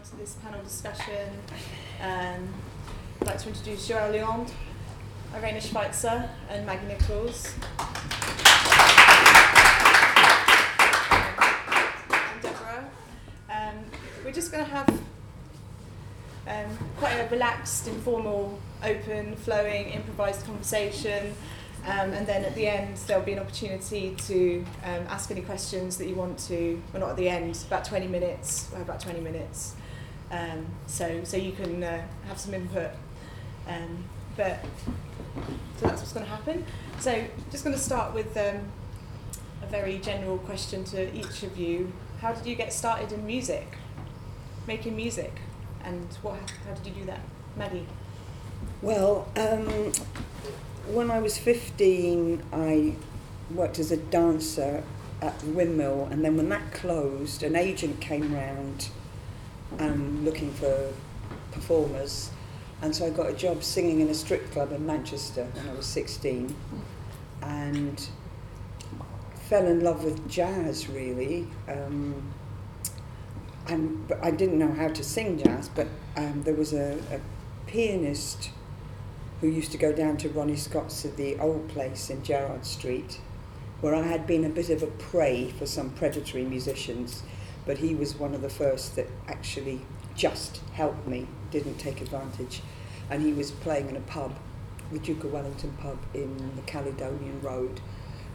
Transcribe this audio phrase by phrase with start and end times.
[0.00, 1.28] everyone to this panel discussion.
[2.02, 2.48] Um,
[3.20, 4.50] I'd like to introduce Joëlle Léandre,
[5.34, 7.54] Irena Schweizer, and Maggie Nicols.
[12.10, 12.90] and Deborah.
[13.50, 13.84] Um,
[14.24, 14.88] we're just going to have
[16.46, 21.34] um, quite a relaxed, informal, open, flowing, improvised conversation.
[21.84, 25.96] Um, and then at the end, there'll be an opportunity to um, ask any questions
[25.96, 26.80] that you want to.
[26.92, 28.68] Well, not at the end, about 20 minutes.
[28.70, 29.74] We'll have about 20 minutes.
[30.30, 32.90] Um, so, so you can uh, have some input.
[33.66, 34.04] Um,
[34.36, 34.64] but
[35.76, 36.64] so that's what's going to happen.
[36.98, 38.60] So, just going to start with um,
[39.62, 41.92] a very general question to each of you.
[42.20, 43.66] How did you get started in music?
[44.66, 45.32] Making music,
[45.84, 46.38] and what?
[46.66, 47.20] How did you do that,
[47.56, 47.86] Maggie?
[48.82, 49.92] Well, um,
[50.86, 52.94] when I was 15, I
[53.54, 54.82] worked as a dancer
[55.22, 58.90] at the windmill, and then when that closed, an agent came round
[59.78, 60.92] um, looking for
[61.52, 62.30] performers,
[62.82, 65.72] and so I got a job singing in a strip club in Manchester when I
[65.74, 66.54] was 16,
[67.42, 68.08] and
[69.48, 71.46] fell in love with jazz really.
[71.68, 72.32] Um,
[73.66, 77.20] and I didn't know how to sing jazz, but um, there was a, a
[77.70, 78.50] pianist
[79.40, 83.20] who used to go down to Ronnie Scott's at the old place in Gerrard Street,
[83.80, 87.22] where I had been a bit of a prey for some predatory musicians,
[87.66, 89.82] but he was one of the first that actually
[90.14, 92.62] just helped me, didn't take advantage.
[93.08, 94.34] And he was playing in a pub,
[94.92, 97.80] the Duke of Wellington pub in the Caledonian Road.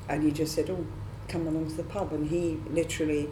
[0.08, 0.86] And he just said, Oh,
[1.28, 2.14] come along to the pub.
[2.14, 3.30] And he literally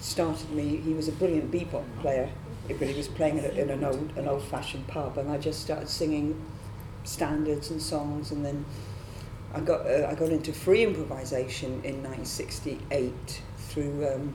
[0.00, 2.30] started me, he was a brilliant bebop player,
[2.68, 5.18] but he was playing in, an old an old fashioned pub.
[5.18, 6.40] And I just started singing
[7.04, 8.64] standards and songs, and then
[9.54, 14.34] I got uh, I got into free improvisation in 1968 through um,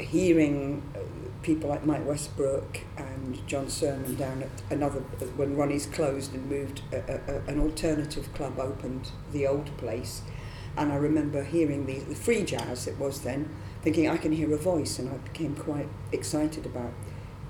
[0.00, 1.00] hearing uh,
[1.42, 5.00] people like Mike Westbrook and John Surman down at another
[5.36, 10.22] when Ronnie's closed and moved a, a, an alternative club opened the old place,
[10.76, 13.48] and I remember hearing the, the free jazz it was then,
[13.82, 16.92] thinking I can hear a voice, and I became quite excited about.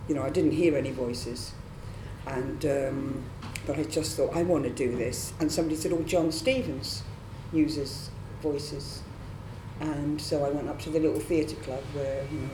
[0.09, 1.53] You know, I didn't hear any voices,
[2.27, 2.65] and.
[2.65, 3.25] Um,
[3.67, 5.33] but I just thought I want to do this.
[5.39, 7.03] And somebody said, "Oh, John Stevens
[7.53, 8.11] uses
[8.43, 9.03] voices,"
[9.81, 12.51] and so I went up to the little theatre club where you know,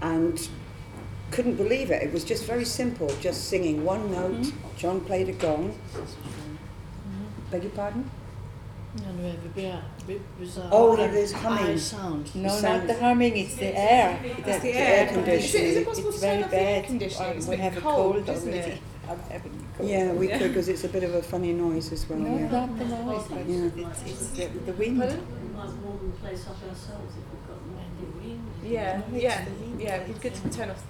[0.00, 0.48] and
[1.30, 2.02] couldn't believe it.
[2.02, 4.32] It was just very simple, just singing one note.
[4.32, 4.78] Mm-hmm.
[4.78, 5.78] John played a gong.
[5.92, 7.50] Mm-hmm.
[7.50, 8.10] Beg your pardon?
[8.96, 9.34] No, no,
[10.72, 11.78] oh, there's humming.
[11.78, 12.34] Sound.
[12.34, 12.62] No, sound.
[12.62, 14.18] not the humming, it's the air.
[14.24, 15.38] It's the, the air, air conditioning.
[15.38, 16.54] Is it, is it possible it's to very bad.
[16.54, 17.38] air conditioning?
[17.40, 18.70] We bit have a cold, cold isn't already.
[18.72, 18.80] it?
[19.76, 19.88] Cold.
[19.88, 20.38] Yeah, we Yeah.
[20.38, 22.18] could because it's a bit of a funny noise as well.
[22.18, 22.48] No, yeah.
[22.50, 23.86] not the noise, Yeah.
[23.86, 24.98] it's, it's the, the wind.
[25.00, 25.26] Pardon?
[28.64, 29.80] Yeah, No, it's yeah, the wind.
[29.80, 29.96] yeah.
[29.96, 30.82] It'd be good to turn off.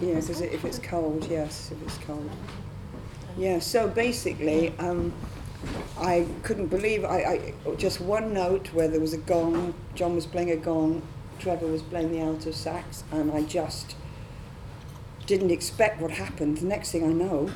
[0.00, 2.28] Yeah, because if it's cold, yes, if it's cold.
[3.36, 5.12] Yeah, so basically, um,
[5.98, 9.74] I couldn't believe I, I just one note where there was a gong.
[9.94, 11.02] John was playing a gong,
[11.38, 13.94] Trevor was playing the alto sax, and I just
[15.26, 16.58] didn't expect what happened.
[16.58, 17.50] The next thing I know,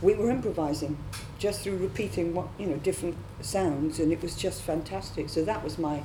[0.00, 0.96] we were improvising
[1.38, 5.28] just through repeating what you know different sounds, and it was just fantastic.
[5.28, 6.02] So that was my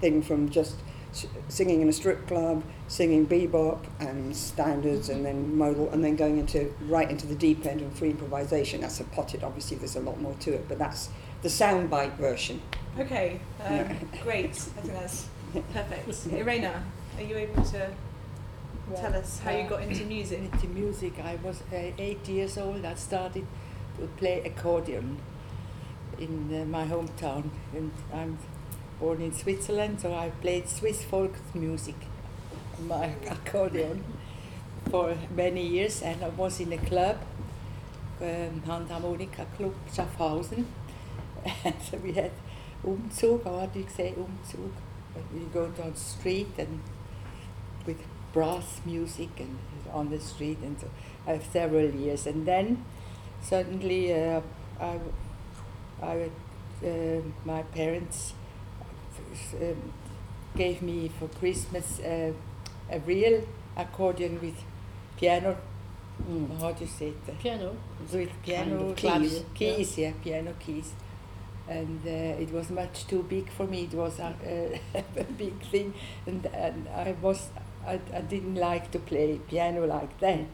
[0.00, 0.76] thing from just
[1.48, 6.38] singing in a strip club, singing bebop and standards, and then modal, and then going
[6.38, 8.82] into right into the deep end and free improvisation.
[8.82, 9.42] That's a potted.
[9.42, 11.08] Obviously, there's a lot more to it, but that's
[11.42, 12.60] the soundbite version.
[12.98, 13.88] Okay, um,
[14.22, 14.50] great.
[14.50, 15.28] I think that's
[15.72, 16.32] perfect.
[16.32, 16.82] Irena,
[17.16, 17.90] are you able to
[18.94, 20.40] tell us how you got into music?
[20.52, 22.84] Into music, I was uh, eight years old.
[22.84, 23.46] I started to
[24.16, 25.18] play accordion
[26.18, 28.38] in uh, my hometown, and I'm
[28.98, 31.96] born in Switzerland, so I played Swiss folk music,
[32.78, 34.04] on my accordion,
[34.90, 37.18] for many years, and I was in a club,
[38.20, 40.64] um, Handharmonika Club Schaffhausen,
[41.64, 42.30] and so we had
[42.84, 44.70] Umzug, what do you say, Umzug?
[45.34, 46.80] You go down the street and
[47.86, 47.98] with
[48.32, 49.58] brass music and
[49.92, 50.88] on the street, and so
[51.26, 52.84] I have several years, and then
[53.48, 54.40] suddenly uh,
[54.80, 54.98] I,
[56.02, 56.30] I,
[56.84, 58.34] uh, my parents
[59.60, 59.92] um,
[60.56, 62.32] gave me for Christmas uh,
[62.90, 63.46] a real
[63.76, 64.56] accordion with
[65.16, 65.56] piano.
[66.22, 66.60] Mm.
[66.60, 67.38] How do you say it?
[67.38, 67.76] Piano.
[68.12, 70.92] With piano of keys, keys, keys, yeah, piano keys.
[71.68, 73.84] And uh, it was much too big for me.
[73.84, 75.94] It was a, a big thing,
[76.26, 77.50] and, and I was
[77.86, 80.46] I, I didn't like to play piano like that.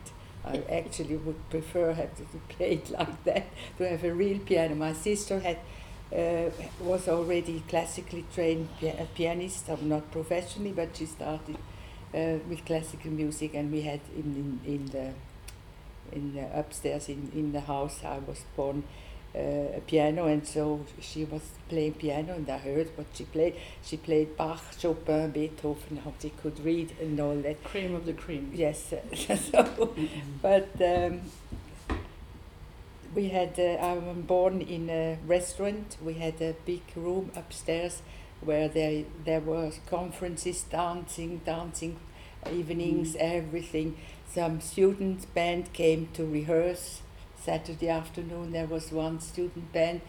[0.44, 3.47] I actually would prefer have to, play it like that
[3.79, 4.75] to have a real piano.
[4.75, 5.59] My sister had
[6.15, 6.50] uh,
[6.81, 11.56] was already classically trained pia- pianist, um, not professionally, but she started
[12.15, 15.12] uh, with classical music, and we had in in, in the
[16.12, 18.85] in the upstairs in, in the house I was born
[19.34, 23.55] uh, a piano, and so she was playing piano, and I heard what she played.
[23.82, 27.64] She played Bach, Chopin, Beethoven, how she could read and all that.
[27.64, 28.52] Cream of the cream.
[28.55, 29.94] Yes, so,
[30.43, 31.23] but um,
[33.14, 33.58] we had.
[33.58, 35.96] Uh, I was born in a restaurant.
[36.02, 38.02] We had a big room upstairs
[38.40, 41.99] where there there was conferences, dancing, dancing
[42.50, 43.96] evenings, everything.
[44.28, 47.01] Some student band came to rehearse.
[47.44, 50.00] Saturday afternoon there was one student band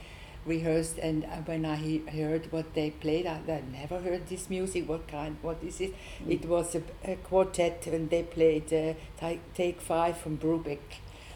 [0.45, 4.50] rehearsed, and uh, when I he- heard what they played, I, I never heard this
[4.50, 4.88] music.
[4.89, 5.38] What kind?
[5.41, 5.94] What is it?
[6.27, 10.80] It was a, a quartet, and they played uh, Ta- Take Five from Brubeck.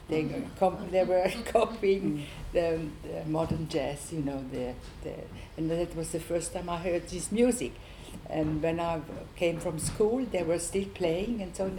[0.09, 0.25] They,
[0.57, 4.73] com- they were copying the, the modern jazz, you know, the,
[5.03, 5.13] the,
[5.57, 7.73] and that was the first time I heard this music.
[8.29, 9.01] And when I
[9.35, 11.71] came from school, they were still playing, and so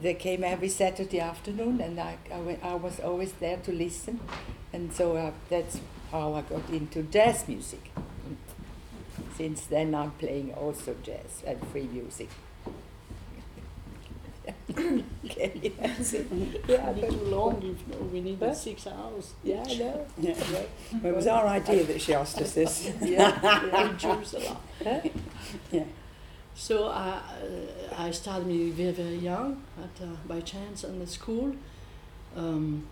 [0.00, 4.20] they, came every Saturday afternoon, and I, I, I was always there to listen,
[4.72, 5.80] and so uh, that's
[6.10, 7.90] how I got into jazz music.
[9.36, 12.28] Since then, I'm playing also jazz and free music.
[15.24, 16.26] Okay, that's it.
[16.68, 17.62] Yeah, Not but- too long.
[17.62, 19.34] If no, we need six hours.
[19.44, 20.06] yeah, I know.
[20.18, 20.34] Yeah.
[21.02, 22.90] Well, it was our idea that she asked us this.
[23.02, 24.60] Yeah, reduce a lot.
[25.70, 25.84] Yeah.
[26.54, 31.06] So I, uh, I started me very, very young, at, uh, by chance, in the
[31.06, 31.54] school,
[32.36, 32.86] um,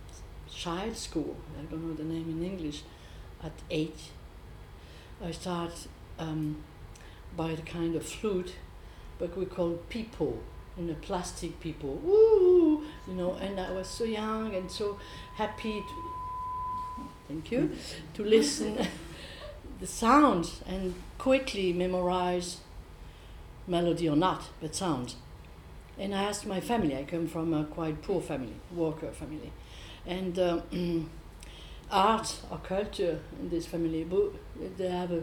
[0.51, 2.83] child school, I don't know the name in English,
[3.45, 3.99] at eight.
[5.23, 5.77] I started
[6.19, 6.57] um,
[7.37, 8.55] by the kind of flute,
[9.19, 10.39] but we call people,
[10.89, 12.01] a plastic people,
[13.07, 14.99] you know, and I was so young and so
[15.35, 17.71] happy to, thank you,
[18.15, 18.79] to listen
[19.81, 22.59] the sounds and quickly memorize
[23.67, 25.15] melody or not, but sound.
[25.99, 29.53] And I asked my family, I come from a quite poor family, worker family.
[30.07, 30.61] And uh,
[31.91, 34.33] art or culture in this family, but
[34.79, 35.23] they have a,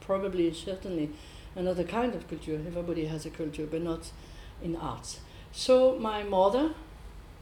[0.00, 1.10] probably, certainly,
[1.54, 2.60] another kind of culture.
[2.66, 4.10] Everybody has a culture, but not
[4.64, 5.20] in arts.
[5.52, 6.70] So my mother,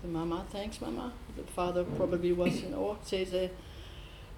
[0.03, 3.49] the mama, thanks mama, the father probably was in art, says, uh,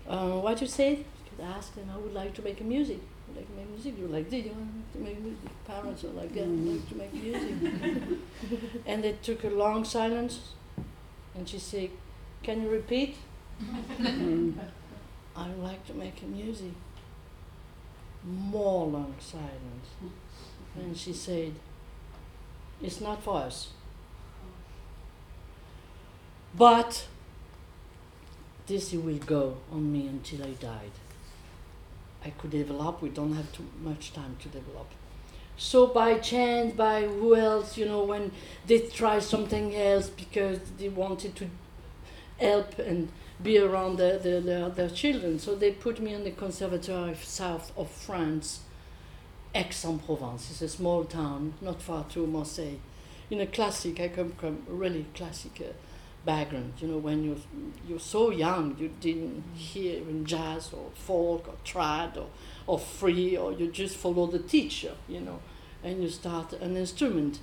[0.09, 1.05] uh, what you say?
[1.31, 2.99] Could ask them, I would like to make a music.
[3.01, 3.99] I would like to make music.
[3.99, 5.67] You like, did you want to make music?
[5.67, 8.19] Parents are like, yeah, I would like to make music.
[8.87, 10.53] and they took a long silence,
[11.35, 11.91] and she said,
[12.43, 13.17] "Can you repeat?"
[14.01, 14.55] Mm.
[15.37, 16.75] I would like to make a music.
[18.25, 19.89] More long silence,
[20.77, 21.53] and she said,
[22.83, 23.69] "It's not for us."
[26.57, 27.07] But
[28.67, 30.93] this will go on me until I died.
[32.25, 33.03] I could develop.
[33.03, 34.87] We don't have too much time to develop.
[35.57, 38.33] So by chance, by who else, you know, when
[38.67, 41.49] they try something else because they wanted to
[42.39, 43.11] help and
[43.43, 45.39] be around their, their, their, their children.
[45.39, 48.61] So they put me in the conservatoire south of France,
[49.55, 50.51] Aix-en-Provence.
[50.51, 52.79] It's a small town, not far to Marseille.
[53.31, 55.73] In a classic, I come from a really classic uh,
[56.25, 56.75] background.
[56.79, 57.37] You know, when you're
[57.89, 62.29] you're so young, you didn't hear in jazz or folk or trad or,
[62.67, 65.39] or free, or you just follow the teacher, you know,
[65.83, 67.39] and you start an instrument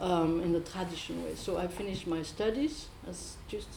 [0.00, 1.34] um, in the traditional way.
[1.34, 3.68] So I finished my studies as just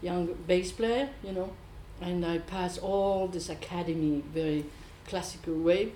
[0.00, 1.52] young bass player, you know,
[2.00, 4.64] and I passed all this academy very
[5.06, 5.92] classical way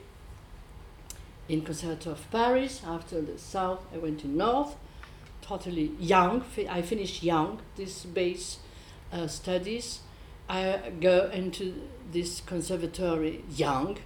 [1.49, 2.83] in Conservatoire of Paris.
[2.87, 4.77] After the South, I went to North
[5.47, 6.45] totally young.
[6.69, 8.59] I finished young this bass
[9.13, 10.01] uh, studies.
[10.49, 13.99] I go into this conservatory young,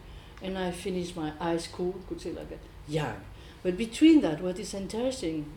[0.42, 1.94] and I finished my high school.
[2.08, 3.20] Could say like that, young.
[3.62, 5.52] But between that, what is interesting,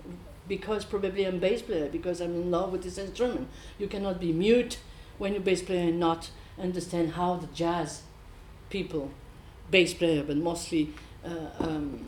[0.48, 3.48] because probably I'm bass player, because I'm in love with this instrument.
[3.80, 4.80] You cannot be mute
[5.18, 8.04] when you're bass player and not understand how the jazz
[8.70, 9.12] people,
[9.72, 10.94] bass player, but mostly
[11.60, 12.06] um,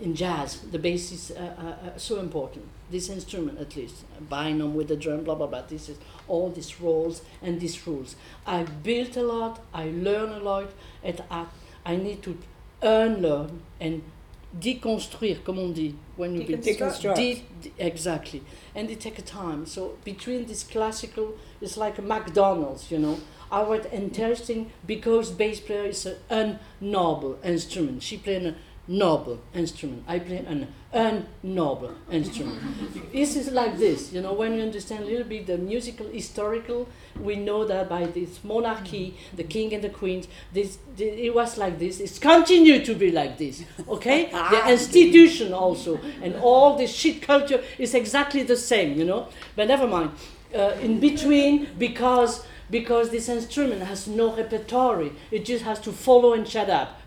[0.00, 2.64] in jazz, the bass is uh, uh, uh, so important.
[2.90, 5.62] This instrument, at least, binom with the drum, blah blah blah.
[5.62, 5.98] This is
[6.28, 8.16] all these roles and these rules.
[8.46, 9.60] I built a lot.
[9.72, 10.70] I learn a lot,
[11.02, 11.46] and I,
[11.86, 12.36] I need to
[12.82, 14.02] unlearn and
[14.58, 16.56] deconstruire, comme on dit, when you.
[16.56, 17.14] Deconstruct.
[17.16, 18.42] De- de- exactly,
[18.74, 19.66] and it takes time.
[19.66, 23.18] So between this classical, it's like a McDonald's, you know.
[23.52, 28.02] I was interesting because bass player is an unnoble instrument.
[28.02, 28.54] She played a
[28.88, 30.04] noble instrument.
[30.08, 32.60] I play an unnoble instrument.
[33.12, 36.88] this is like this, you know, when you understand a little bit the musical historical,
[37.20, 41.58] we know that by this monarchy, the king and the queens, this, this it was
[41.58, 42.00] like this.
[42.00, 44.30] It's continued to be like this, okay?
[44.50, 49.28] the institution also, and all this shit culture is exactly the same, you know.
[49.54, 50.12] But never mind.
[50.54, 55.12] Uh, in between, because because this instrument has no repertory.
[55.30, 56.98] It just has to follow and shut up.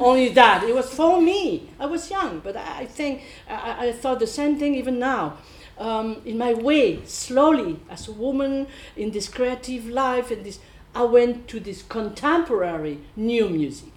[0.00, 0.64] Only that.
[0.64, 1.70] It was for me.
[1.78, 5.38] I was young, but I think I, I thought the same thing even now.
[5.78, 8.66] Um, in my way, slowly, as a woman
[8.96, 10.58] in this creative life, and this,
[10.92, 13.92] I went to this contemporary new music.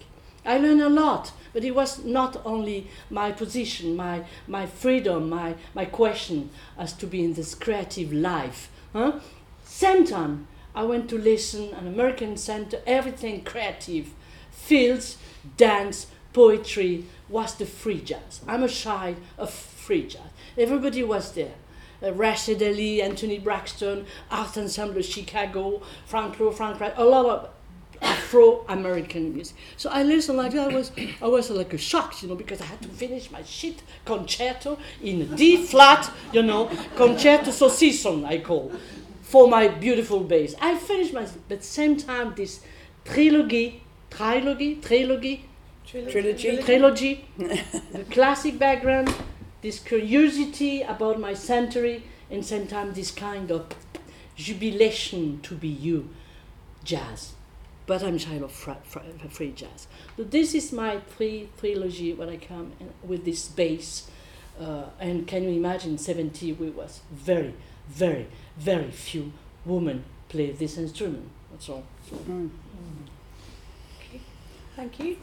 [0.45, 5.55] I learned a lot but it was not only my position, my, my freedom, my,
[5.74, 8.69] my question as to be in this creative life.
[8.91, 9.21] Huh?
[9.63, 14.09] Same time, I went to listen an American Center, everything creative,
[14.51, 15.17] fields,
[15.55, 18.41] dance, poetry was the free jazz.
[18.45, 20.27] I'm a child of free jazz.
[20.57, 21.53] Everybody was there.
[22.03, 27.50] Uh, Rashied Ali, Anthony Braxton, Art Ensemble Chicago, Frank Lowe, Frank Wright, a lot of
[28.05, 29.55] Afro-American music.
[29.77, 30.71] So I listened like that.
[30.71, 33.43] I was, I was like a shock, you know, because I had to finish my
[33.43, 38.71] shit concerto in D flat, you know, concerto saucisson I call,
[39.21, 40.55] for my beautiful bass.
[40.62, 42.62] I finished my, but same time this
[43.05, 45.45] trilogy, trilogy, trilogy,
[45.85, 49.13] trilogy, trilogy, the classic background,
[49.62, 53.67] this curiosity about my century, and same time this kind of
[54.35, 56.09] jubilation to be you,
[56.83, 57.34] jazz
[57.85, 59.87] but I'm a child of free jazz.
[60.17, 64.09] So this is my three trilogy when I come in, with this bass.
[64.59, 67.53] Uh, and can you imagine 70 we was very,
[67.87, 68.27] very,
[68.57, 69.33] very few
[69.65, 71.29] women play this instrument.
[71.51, 71.83] That's all.
[72.09, 72.15] So.
[72.15, 72.49] Mm.
[73.99, 74.21] Okay.
[74.75, 75.17] Thank you.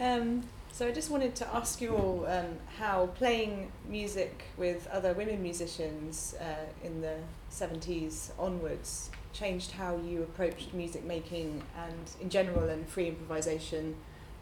[0.00, 5.12] Um, so I just wanted to ask you all um, how playing music with other
[5.12, 7.16] women musicians uh, in the
[7.50, 13.94] 70s onwards changed how you approached music making and in general and free improvisation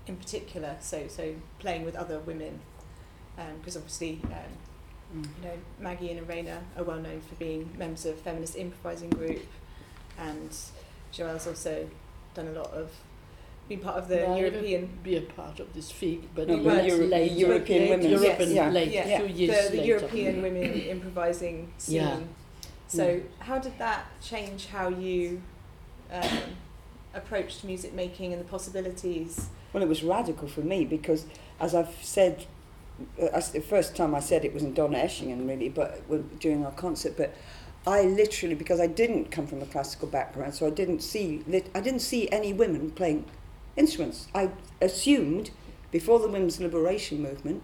[0.06, 2.60] in particular so so playing with other women
[3.58, 5.28] because um, obviously um, mm.
[5.38, 9.42] you know Maggie and Irena are well known for being members of feminist improvising group
[10.18, 10.50] and
[11.12, 11.88] Joëlle's also
[12.34, 12.90] done a lot of
[13.68, 16.84] been part of the no, European be a part of this FIG but no, but
[16.84, 18.72] Euro- late European women European yes.
[18.72, 19.18] late yeah.
[19.18, 19.88] few years the, the later.
[19.88, 22.18] European women improvising scene yeah.
[22.88, 25.42] So how did that change how you
[26.10, 26.38] um,
[27.14, 29.48] approached music making and the possibilities?
[29.72, 31.26] Well, it was radical for me because,
[31.60, 32.46] as I've said,
[33.20, 36.08] uh, the first time I said it was in Donaueschingen really, but
[36.40, 37.34] during our concert, but
[37.86, 41.80] I literally because I didn't come from a classical background, so I didn't see I
[41.80, 43.26] didn't see any women playing
[43.76, 44.28] instruments.
[44.34, 44.50] I
[44.80, 45.50] assumed
[45.90, 47.62] before the women's liberation movement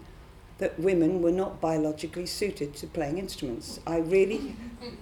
[0.63, 3.81] that women were not biologically suited to playing instruments.
[3.85, 4.55] I really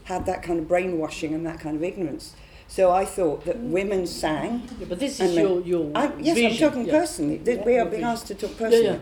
[0.05, 2.33] had that kind of brainwashing and that kind of ignorance.
[2.67, 3.69] So I thought that mm.
[3.69, 4.67] women sang.
[4.79, 6.51] Yeah, but this is your, your I, Yes, vision.
[6.51, 6.99] I'm talking yeah.
[6.99, 7.41] personally.
[7.45, 9.01] Yeah, we are being asked to talk personally.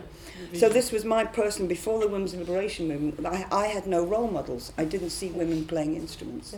[0.52, 3.24] So this was my person before the women's liberation movement.
[3.24, 4.74] I, I had no role models.
[4.76, 6.54] I didn't see women playing instruments.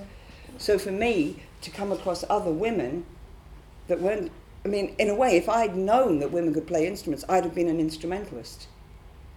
[0.58, 3.06] So for me to come across other women
[3.86, 4.32] that weren't,
[4.64, 7.54] I mean, in a way, if I'd known that women could play instruments, I'd have
[7.54, 8.66] been an instrumentalist.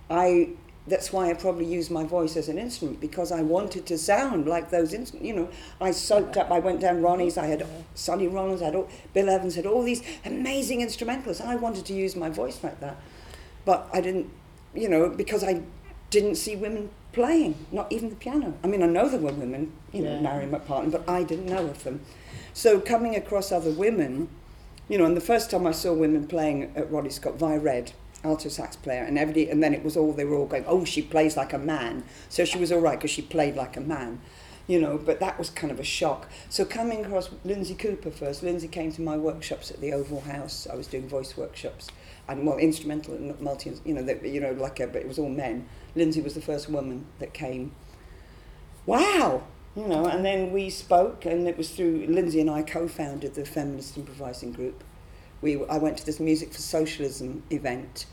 [0.09, 0.49] I
[0.87, 4.47] that's why I probably used my voice as an instrument because I wanted to sound
[4.47, 5.27] like those instruments.
[5.27, 5.49] You know,
[5.81, 6.51] I soaked up.
[6.51, 7.37] I went down Ronnie's.
[7.37, 8.61] I had Sonny Rollins.
[8.61, 9.55] I had all, Bill Evans.
[9.55, 11.43] Had all these amazing instrumentalists.
[11.43, 12.97] I wanted to use my voice like that,
[13.65, 14.29] but I didn't.
[14.75, 15.61] You know, because I
[16.11, 18.53] didn't see women playing, not even the piano.
[18.63, 19.71] I mean, I know there were women.
[19.91, 20.21] You know, Yeah.
[20.21, 22.01] Mary McPartland, but I didn't know of them.
[22.53, 24.29] So coming across other women,
[24.87, 27.93] you know, and the first time I saw women playing at Ronnie Scott, Vi Redd,
[28.25, 30.83] alto sax player, and everybody, and then it was all they were all going, oh,
[30.83, 33.81] she plays like a man, so she was all right because she played like a
[33.81, 34.19] man,
[34.67, 34.97] you know.
[34.97, 36.27] But that was kind of a shock.
[36.49, 40.67] So coming across Lindsay Cooper first, Lindsay came to my workshops at the Oval House.
[40.71, 41.89] I was doing voice workshops,
[42.27, 45.29] and well, instrumental and multi, you know, you know, like a, but it was all
[45.29, 45.67] men.
[45.95, 47.71] Lindsay was the first woman that came.
[48.85, 49.43] Wow,
[49.75, 53.45] you know, and then we spoke, and it was through Lindsay and I co-founded the
[53.45, 54.83] feminist improvising group.
[55.41, 58.05] We, I went to this music for socialism event,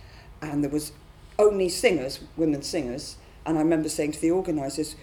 [0.42, 0.92] and there was
[1.38, 4.96] only singers, women singers, and I remember saying to the organisers,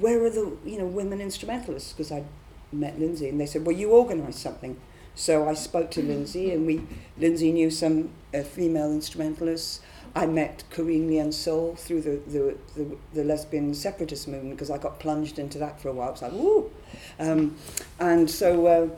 [0.00, 2.24] "Where are the you know women instrumentalists?" Because I
[2.72, 4.80] met Lindsay, and they said, "Well, you organise something."
[5.14, 6.82] So I spoke to Lindsay, and we
[7.18, 9.80] Lindsay knew some uh, female instrumentalists.
[10.14, 14.98] I met Corine Liensol through the, the, the, the lesbian separatist movement because I got
[14.98, 16.08] plunged into that for a while.
[16.08, 16.70] It was like, woo!
[17.18, 17.56] Um,
[18.00, 18.88] and so uh,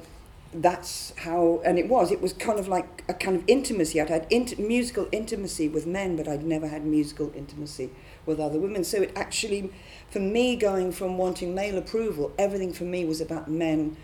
[0.53, 2.11] that's how, and it was.
[2.11, 4.01] It was kind of like a kind of intimacy.
[4.01, 7.91] I'd had int- musical intimacy with men, but I'd never had musical intimacy
[8.27, 8.83] with other women.
[8.83, 9.73] So it actually,
[10.11, 13.97] for me, going from wanting male approval, everything for me was about men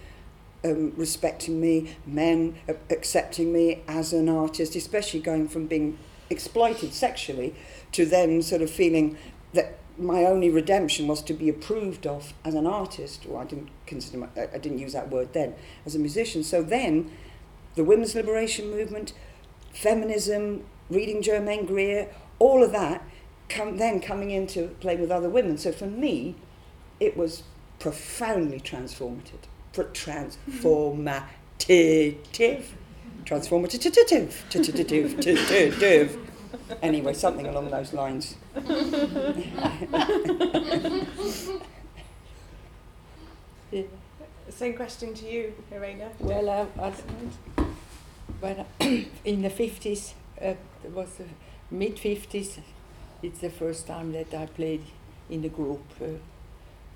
[0.65, 5.99] um, respecting me, men uh, accepting me as an artist, especially going from being
[6.31, 7.55] exploited sexually
[7.93, 9.17] to then sort of feeling
[9.53, 13.25] that my only redemption was to be approved of as an artist.
[13.29, 16.43] Or I didn't consider my, I didn't use that word then as a musician.
[16.45, 17.11] So then,
[17.75, 19.13] the women's liberation movement,
[19.73, 23.03] feminism, reading Germaine Greer, all of that,
[23.49, 25.59] come then coming into play with other women.
[25.59, 26.35] So for me,
[27.01, 27.43] it was
[27.79, 29.45] profoundly transformative.
[29.73, 31.37] Pr- Transformative.
[33.25, 33.81] Transformative.
[34.51, 36.19] Transformative.
[36.83, 38.37] Anyway, something along those lines.
[43.73, 43.83] Yeah.
[44.49, 46.09] Same question to you, Irena.
[46.21, 46.93] Well, I, I,
[48.41, 48.65] when I,
[49.25, 51.25] in the 50s, uh, it was the
[51.71, 52.61] mid 50s,
[53.23, 54.85] it's the first time that I played
[55.29, 55.83] in the group.
[56.01, 56.05] Uh,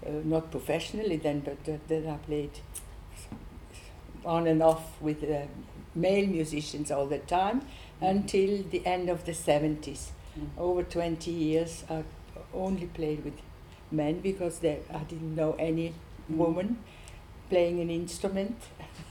[0.06, 2.52] uh, not professionally then, but uh, then I played
[4.24, 5.42] on and off with uh,
[5.94, 7.62] male musicians all the time
[8.00, 10.10] until the end of the 70s.
[10.58, 12.02] Over 20 years, I
[12.54, 13.34] only played with
[13.90, 15.94] men because they, I didn't know any
[16.30, 16.36] Mm.
[16.36, 16.78] woman
[17.48, 18.56] playing an instrument.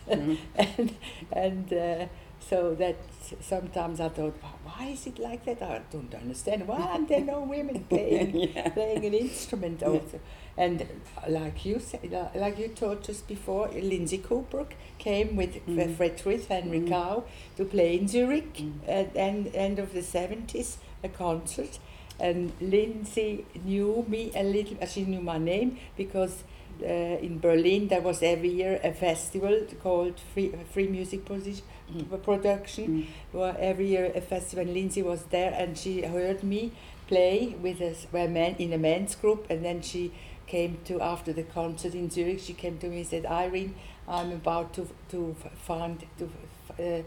[0.08, 0.38] Mhm.
[0.56, 0.96] and
[1.32, 2.06] and uh,
[2.40, 2.96] so that
[3.42, 5.62] sometimes I thought, "Why- is it like that?
[5.62, 6.66] I don't understand.
[6.68, 8.70] Why aren't there no women playing yeah.
[8.70, 9.90] playing an instrument Yeah.
[9.90, 10.20] also?
[10.58, 14.66] And uh, like you said, like you told just before, Lindsay Cooper
[14.98, 15.96] came with Mhm.
[15.98, 16.88] Fred Frith, Henry Mhm.
[16.90, 17.24] Cow
[17.58, 18.74] to play in Zurich Mm.
[18.88, 21.79] at end end of the seventies, a concert.
[22.20, 24.77] And Lindsay knew me a little.
[24.82, 26.44] uh, She knew my name because
[26.82, 32.22] uh, in Berlin there was every year a festival called Free, Free Music Position, Mm.
[32.22, 33.08] Production.
[33.34, 33.56] Mm.
[33.60, 34.63] Every year a festival.
[34.65, 36.72] And Lindsay was there, and she heard me
[37.08, 40.12] play with a man in a men's group, and then she
[40.46, 42.39] came to after the concert in Zurich.
[42.41, 43.74] She came to me and said, "Irene,
[44.08, 46.29] I'm about to to find to."
[46.79, 47.01] Uh,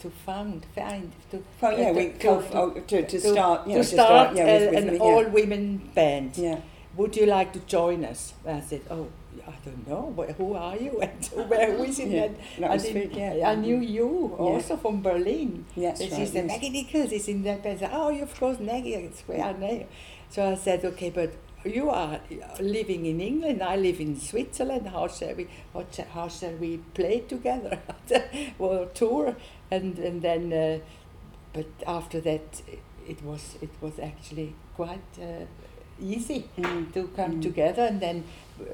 [0.00, 3.74] to found, find, to, Oh yeah, uh, we to- to- oh, to, to start, you
[3.74, 6.36] know, to start, yeah, a- with, with an me, all women band.
[6.38, 6.60] yeah.
[6.96, 8.32] Would you like to join us?
[8.46, 9.08] I said, Oh,
[9.46, 10.14] I don't know.
[10.16, 10.98] Wh- Who are you?
[11.02, 12.08] And where who is it?
[12.08, 13.50] Yeah, And that I, didn't- yeah.
[13.50, 14.44] I knew you Yeah.
[14.44, 15.66] also from Berlin.
[15.76, 16.52] Yes, and she right, said, yes.
[16.52, 17.86] Maggie Nicols is in that band.
[17.92, 19.86] Oh, you of course, Maggie, it's where I know.
[20.30, 21.32] So I said, okay, but
[21.66, 22.20] you are
[22.60, 24.88] living in England, I live in Switzerland.
[24.88, 27.78] How shall we, how, sh- how shall we play together?
[28.58, 29.36] well, tour.
[29.70, 30.78] And, and then, uh,
[31.52, 32.62] but after that,
[33.08, 35.44] it was, it was actually quite uh,
[36.00, 36.92] easy Mm.
[36.94, 37.42] to come Mm.
[37.42, 37.82] together.
[37.82, 38.24] And then
[38.60, 38.64] uh,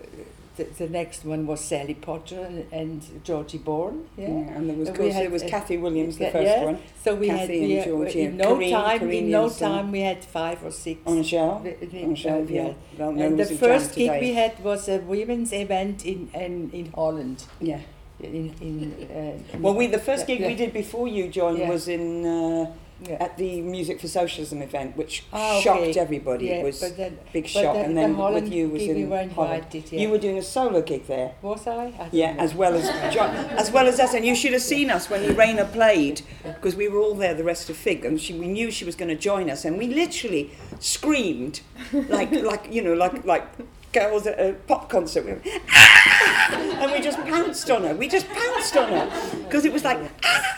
[0.57, 4.05] the, the next one was Sally Potter and, and Georgie Born.
[4.19, 4.29] Yeah.
[4.29, 4.35] Yeah.
[4.57, 6.65] and there was, We course, had, there was uh, Kathy Williams, the first yeah.
[6.65, 8.99] one, So we had Kathy and we Georgie in no Corinne- time.
[8.99, 11.01] Corinne in no time, we had five or six.
[11.07, 11.23] on a.
[11.23, 12.73] The- the- On a uh, yeah.
[12.99, 17.45] Well, And the first gig we had was a women's event in in, in Holland.
[17.61, 17.81] Yeah.
[18.23, 19.09] In, in,
[19.53, 21.69] uh, Well, we the first gig yeah, we did before you joined Yeah.
[21.69, 22.71] was in uh,
[23.05, 23.17] yeah.
[23.25, 25.63] at the Music for Socialism event, which Ah, okay.
[25.63, 26.51] shocked everybody.
[26.51, 29.17] It was then, big shock, then and then Holland with you was we in were
[29.17, 29.31] Holland.
[29.65, 29.93] invited.
[29.93, 30.01] Yeah.
[30.03, 31.33] You were doing a solo gig there.
[31.43, 31.87] was I?
[31.99, 32.43] I Yeah, know.
[32.45, 33.33] as well as jo-
[33.63, 36.87] as well as us, and you should have seen us when Irena played because we
[36.89, 39.21] were all there, the rest of Fig, and she, we knew she was going to
[39.31, 41.61] join us, and we literally screamed
[42.09, 43.45] like like you know like like
[43.93, 46.53] girls at a pop concert, we were, "Ah!"
[46.83, 47.95] and we just pounced on her.
[47.95, 49.99] We just pounced on her because it was like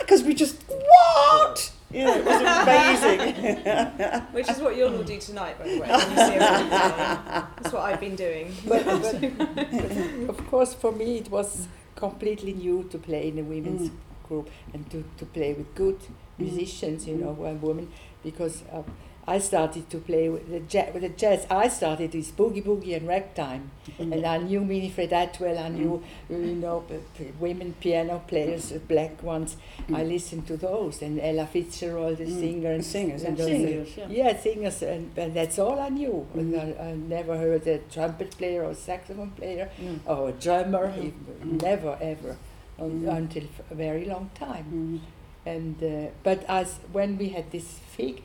[0.00, 1.72] because we just what.
[1.90, 4.24] Yeah, it was amazing.
[4.32, 6.38] Which is what you'll all do tonight, by the way, when you see.
[6.38, 8.52] That's what I've been doing.
[8.68, 9.22] but, but
[10.28, 14.28] of course, for me, it was completely new to play in a women's Mm.
[14.28, 15.98] group and to, to play with good
[16.38, 17.88] musicians, you know, and women,
[18.24, 18.82] because uh,
[19.26, 21.46] I started to play with the, ja- with the jazz.
[21.50, 25.58] I started with boogie boogie and ragtime, and I knew Winifred Atwell.
[25.58, 29.56] I knew, you know, p- p- women piano players, black ones.
[29.92, 32.40] I listened to those, and Ella Fitzgerald, the Mm.
[32.40, 34.06] singer, and Singers, and uh, Singers, yeah.
[34.10, 36.26] yeah, singers, and, and that's all I knew.
[36.34, 36.54] And.
[36.54, 40.00] I, I never heard a trumpet player or saxophone player Mm.
[40.06, 40.92] or a drummer,
[41.42, 42.36] never ever,
[42.78, 44.66] un- until a very long time.
[44.72, 45.00] Mm.
[45.46, 48.22] And uh, but as when we had this fig,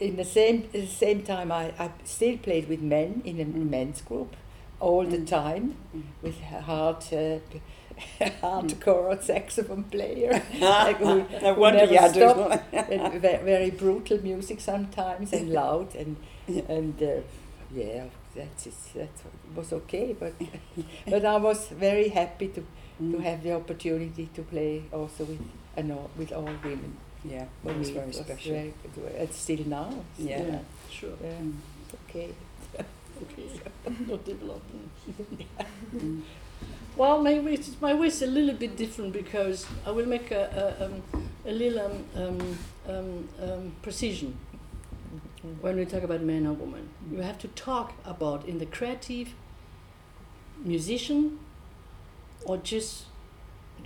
[0.00, 3.44] in the same at the same time, I, I still played with men in a
[3.44, 3.70] Mm.
[3.70, 4.36] men's group
[4.80, 5.26] all the Mm.
[5.26, 6.02] time Mm.
[6.22, 6.96] with hard.
[7.12, 7.38] Uh,
[8.42, 10.30] hardcore saxophone player
[10.60, 12.74] Like who- no who wonder never stopped.
[12.74, 16.62] and very brutal music sometimes and loud and Yeah.
[16.76, 17.20] and uh,
[17.74, 18.04] yeah
[18.34, 19.08] that's that
[19.54, 20.34] was okay but
[21.10, 23.20] but I was very happy to to Mm.
[23.24, 25.40] have the opportunity to play also with
[25.76, 26.96] and all, with all women.
[27.24, 28.52] Yeah, For it was me, very it was special.
[28.52, 29.12] very good.
[29.16, 29.92] It's still now.
[30.18, 30.42] Yeah.
[30.42, 30.58] Yeah,
[30.90, 31.10] sure.
[31.22, 31.40] yeah.
[32.08, 32.30] Okay.
[33.22, 33.48] Okay.
[34.06, 34.90] no development.
[35.96, 36.20] Mm.
[36.96, 40.30] Well, my way, is- my way is a little bit different because I will make
[40.30, 41.02] a, a, um,
[41.46, 44.36] a little um, um, um, um, precision
[45.60, 46.88] when we talk about man or woman.
[47.10, 49.28] You have to talk about in the creative
[50.64, 51.38] musician
[52.44, 53.04] or just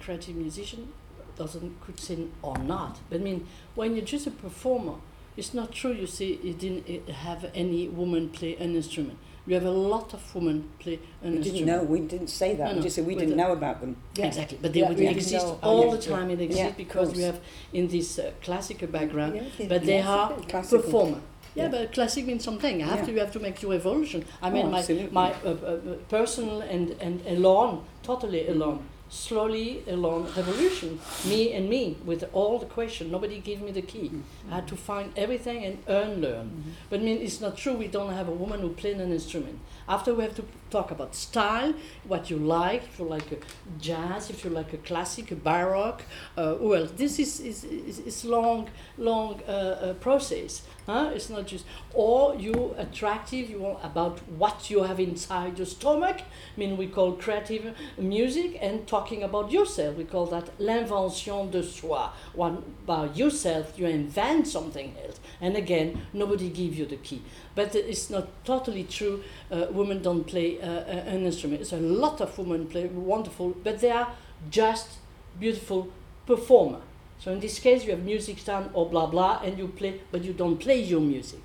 [0.01, 0.93] creative musician
[1.41, 2.93] doesn't could sing or not.
[3.09, 3.41] But I mean,
[3.79, 4.97] when you're just a performer,
[5.39, 5.93] it's not true.
[6.03, 9.19] You see, you didn't uh, have any woman play an instrument.
[9.47, 11.45] You have a lot of women play an We instrument.
[11.45, 11.83] didn't know.
[11.95, 12.65] We didn't say that.
[12.67, 13.93] No, we no, just said we but didn't the- know about them.
[14.19, 14.27] Yeah.
[14.31, 15.59] Exactly, but they Yeah, would we exist know.
[15.63, 15.97] Oh, all yeah.
[15.97, 16.29] the time.
[16.35, 17.39] It exists Yeah, because we have
[17.79, 19.33] in this uh, classical background.
[19.37, 20.29] Yes, but they are.
[20.53, 20.83] Classical.
[20.85, 21.21] performer.
[21.21, 21.71] Yeah, Yeah.
[21.75, 22.77] but classic means something.
[22.83, 23.15] After Yeah.
[23.15, 24.21] you have to make your evolution.
[24.43, 25.15] I Oh, mean, my absolutely.
[25.23, 25.79] my uh, uh, uh,
[26.17, 27.75] personal and and alone,
[28.11, 28.79] totally alone,
[29.11, 30.99] slowly alone revolution.
[31.27, 33.11] Me and me with all the question.
[33.11, 34.11] Nobody gave me the key.
[34.51, 36.47] I had to find everything and earn, learn.
[36.47, 36.73] Mhm.
[36.89, 37.75] But I mean, it's not true.
[37.75, 39.59] We don't have a woman who plays an instrument.
[39.89, 42.85] After we have to talk about style, what you like.
[42.85, 43.37] If you like a
[43.81, 46.03] jazz, if you like a classic, a baroque.
[46.37, 50.63] Uh, well, this is is, is, is long, long uh, uh, process.
[50.87, 51.11] Huh?
[51.15, 53.51] It's not just or you attractive.
[53.51, 56.21] You want about what you have inside your stomach.
[56.21, 59.97] I mean, we call creative music and talking about yourself.
[59.97, 62.09] We call that l'invention de soi.
[62.35, 65.20] One by yourself, you invent something else.
[65.41, 67.23] And again, nobody give you the key.
[67.55, 69.23] But it's not totally true.
[69.51, 71.63] Uh, women don't play uh, uh, an instrument.
[71.63, 74.13] It's a lot of women play wonderful, but they are
[74.51, 74.99] just
[75.39, 75.89] beautiful
[76.27, 76.81] performer.
[77.19, 80.25] So in this case, you have music stand or blah blah, and you play, but
[80.25, 81.41] you don't play your music.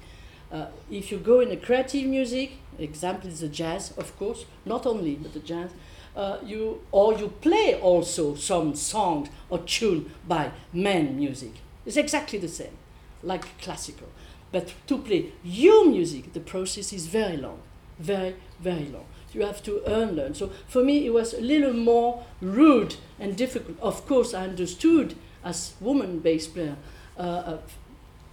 [0.52, 4.86] Uh, if you go in a creative music, example is the jazz, of course, not
[4.86, 5.72] only but the jazz.
[6.16, 11.52] Uh, you or you play also some songs or tune by men music.
[11.86, 12.78] It's exactly the same,
[13.26, 14.08] like classical.
[14.52, 17.60] But to play your music, the process is very long,
[18.00, 19.06] very very long.
[19.34, 20.34] You have to earn learn.
[20.34, 23.78] So for me, it was a little more rude and difficult.
[23.82, 26.78] Of course, I understood as woman bass player,
[27.18, 27.58] uh, uh,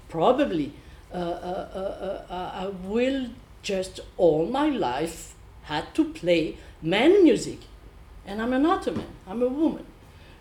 [0.09, 0.73] probably
[1.13, 3.31] uh, uh, uh, uh, I will
[3.63, 7.59] just all my life had to play man music,
[8.27, 9.13] and I'm not a man.
[9.27, 9.87] I'm a woman.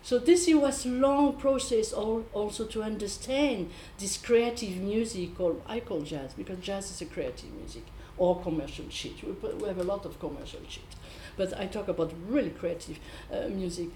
[0.02, 5.62] So this it was a long process al- also to understand this creative music called
[5.66, 7.84] I call jazz because jazz is a creative music
[8.18, 9.22] or commercial shit.
[9.24, 10.82] We, we have a lot of commercial shit,
[11.36, 12.98] but I talk about really creative
[13.32, 13.88] uh, music.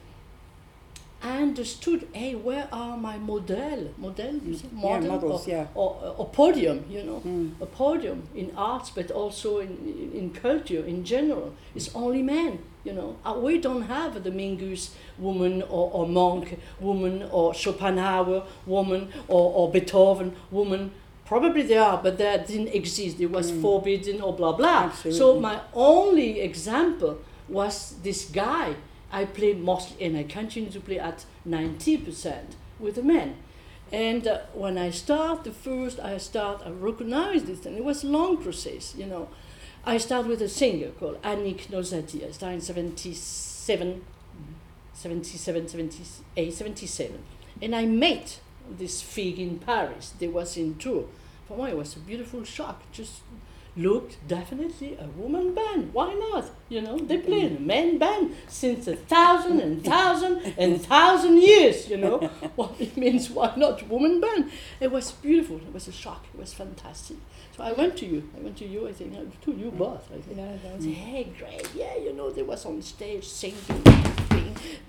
[1.23, 3.92] I understood, hey, where are my model?
[3.97, 4.66] Model, you say?
[4.73, 5.47] Yeah, Model models.
[5.47, 5.66] or, Yeah.
[5.75, 7.61] or, or podium, you know Mm.
[7.61, 11.55] a podium in arts, but also in, in, in culture in general.
[11.75, 13.16] It's only men, you know.
[13.25, 19.53] Uh, we don't have the Mingus woman or, or Monk woman or Schopenhauer woman or,
[19.59, 20.92] or Beethoven woman.
[21.27, 23.20] Probably they are, but that didn't exist.
[23.20, 23.61] It was Mm.
[23.62, 24.92] forbidden or blah blah.
[24.92, 27.18] So my only example
[27.49, 28.77] was this guy.
[29.12, 33.37] I play mostly, and I continue to play at 90% with the men.
[33.92, 38.03] And uh, when I start, the first I start, I recognize this, and it was
[38.05, 39.29] a long process, you know.
[39.88, 42.27] I start with a singer called Annick Nozati.
[42.27, 44.05] I started in 77,
[44.92, 47.22] 77, 78, 77.
[47.62, 50.12] And I met this fig in Paris.
[50.18, 51.05] They was in tour.
[51.46, 52.83] For me, it was a beautiful shock.
[52.90, 53.20] Just
[53.77, 55.93] looked definitely a woman band.
[55.93, 56.51] Why not?
[56.69, 61.39] You know, they play in a man band since a thousand and thousand and thousand
[61.39, 61.89] years.
[61.89, 64.51] You know, well, it means why not woman band?
[64.81, 65.57] It was beautiful.
[65.59, 66.25] It was a shock.
[66.33, 67.19] It was fantastic.
[67.57, 68.29] So I went to you.
[68.37, 68.89] I went to you.
[68.89, 70.11] I think uh, to you both.
[70.12, 70.39] I think.
[70.39, 71.69] Yeah, I hey, great.
[71.75, 73.57] Yeah, you know, they was on stage singing,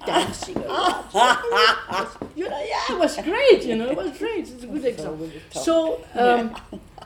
[0.05, 1.13] dancing a lot.
[2.35, 3.63] you know, yeah, it was great.
[3.63, 4.49] You know, it was great.
[4.49, 5.29] It's a good example.
[5.51, 6.55] So um,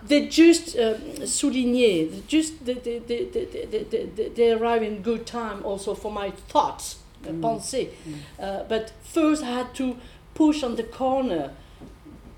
[0.08, 5.64] they just um, souligner, they just they, they, they, they, they, arrive in good time
[5.64, 7.42] also for my thoughts, uh, Mm.
[7.42, 7.90] pensée.
[8.08, 8.14] Mm.
[8.40, 9.96] Uh, but first I had to
[10.34, 11.52] push on the corner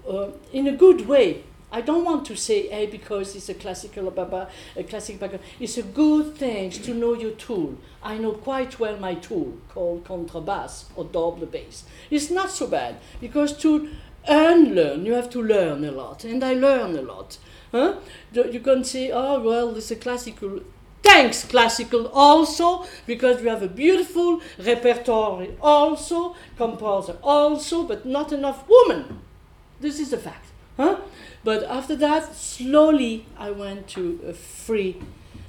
[0.07, 1.43] uh, in a good way.
[1.71, 5.43] I don't want to say, hey, because it's a classical baba, a classic background.
[5.59, 7.77] It's a good thing to know your tool.
[8.03, 11.83] I know quite well my tool called contrabass or double bass.
[12.11, 13.89] It's not so bad because to
[14.27, 17.37] unlearn, you have to learn a lot, and I learn a lot.
[17.73, 17.95] Huh?
[18.31, 20.59] You can say, oh well, it's a classical.
[21.01, 28.63] Thanks, classical also, because we have a beautiful repertoire also, composer also, but not enough
[28.69, 29.19] women.
[29.81, 30.45] This is a fact.
[30.77, 30.99] Huh?
[31.43, 35.01] But after that, slowly I went to free,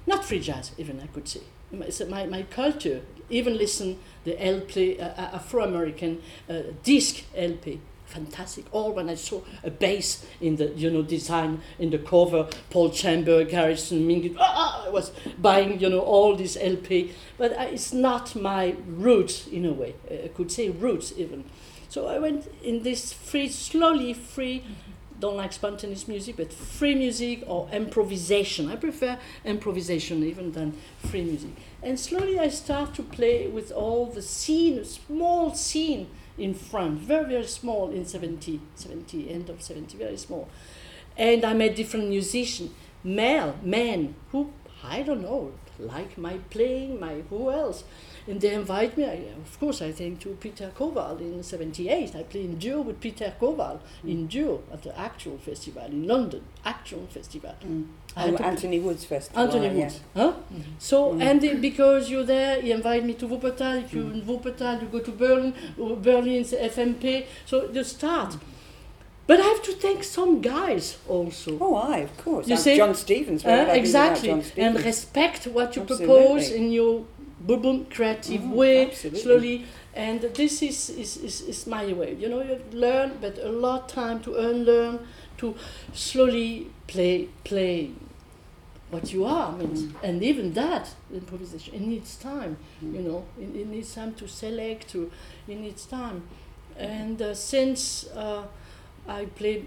[0.07, 1.43] not free jazz, even I could say.
[1.71, 3.03] my, my, my culture.
[3.31, 7.81] Even listen the LP, uh, uh, Afro-American uh, disc LP.
[8.15, 8.67] Fantastic.
[8.71, 12.91] All when I saw a bass in the you know design in the cover, Paul
[12.91, 17.13] Chamber, Garrison Mingus, ah, I was buying you know all this LP.
[17.37, 19.97] But it's not my roots in a way.
[20.09, 21.43] I could say roots even.
[21.89, 24.63] So I went in this free, slowly free
[25.21, 28.69] don't like spontaneous music, but free music or improvisation.
[28.69, 31.51] I prefer improvisation even than free music.
[31.83, 37.29] And slowly I start to play with all the scene, small scene in front, very,
[37.29, 40.49] very small in 70, 70, end of 70, very small.
[41.17, 42.71] And I met different musicians,
[43.05, 47.85] male, men, who, I don't know, like my playing, my who else.
[48.27, 52.17] And they invite me, I, of course, I think to Peter Kowald in 78.
[52.17, 54.11] I played in duo with Peter Kowald Mm.
[54.11, 57.55] in duo at the actual festival in London, actual festival.
[57.63, 57.87] Mm.
[58.17, 59.43] Oh, Anthony Woods Festival.
[59.43, 59.85] Anthony yeah.
[59.85, 60.01] Woods.
[60.17, 60.33] Huh?
[60.79, 61.23] So, Mm.
[61.23, 63.85] and because you're there, he invite me to Wuppertal.
[63.85, 64.15] If you're Mm.
[64.15, 65.53] in Wuppertal, you go to Berlin.
[66.03, 67.27] Berlin's FMP.
[67.45, 68.37] So you start.
[69.27, 71.57] But I have to thank some guys also.
[71.59, 72.47] Oh, I of course.
[72.47, 72.77] You see?
[72.77, 73.43] John Stevens.
[73.43, 76.07] Uh, where would I be without exactly, John and respect what you Absolutely.
[76.07, 77.05] propose in your
[77.47, 79.21] bourbon creative Mm, way, absolutely.
[79.21, 79.65] slowly.
[79.95, 82.15] And this is, is, is, is my way.
[82.19, 84.99] You know, you learn, but a lot time to unlearn,
[85.39, 85.55] to
[85.93, 87.91] slowly play play
[88.91, 89.53] what you are.
[89.53, 89.93] I mean, Mm.
[90.03, 92.57] and even that improvisation, it needs time.
[92.83, 92.95] Mm.
[92.95, 94.89] You know, it, it needs time to select.
[94.91, 95.11] To
[95.49, 96.23] it needs time.
[96.79, 98.43] And uh, since uh,
[99.09, 99.65] I played,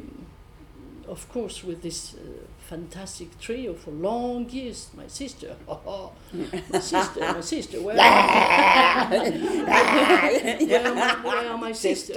[1.07, 2.19] of course, with this uh,
[2.67, 4.89] fantastic trio for long years.
[4.95, 7.81] My sister, oh, my sister, my sister.
[7.81, 9.07] Where, are my,
[10.67, 12.15] where, are my, where are my sisters?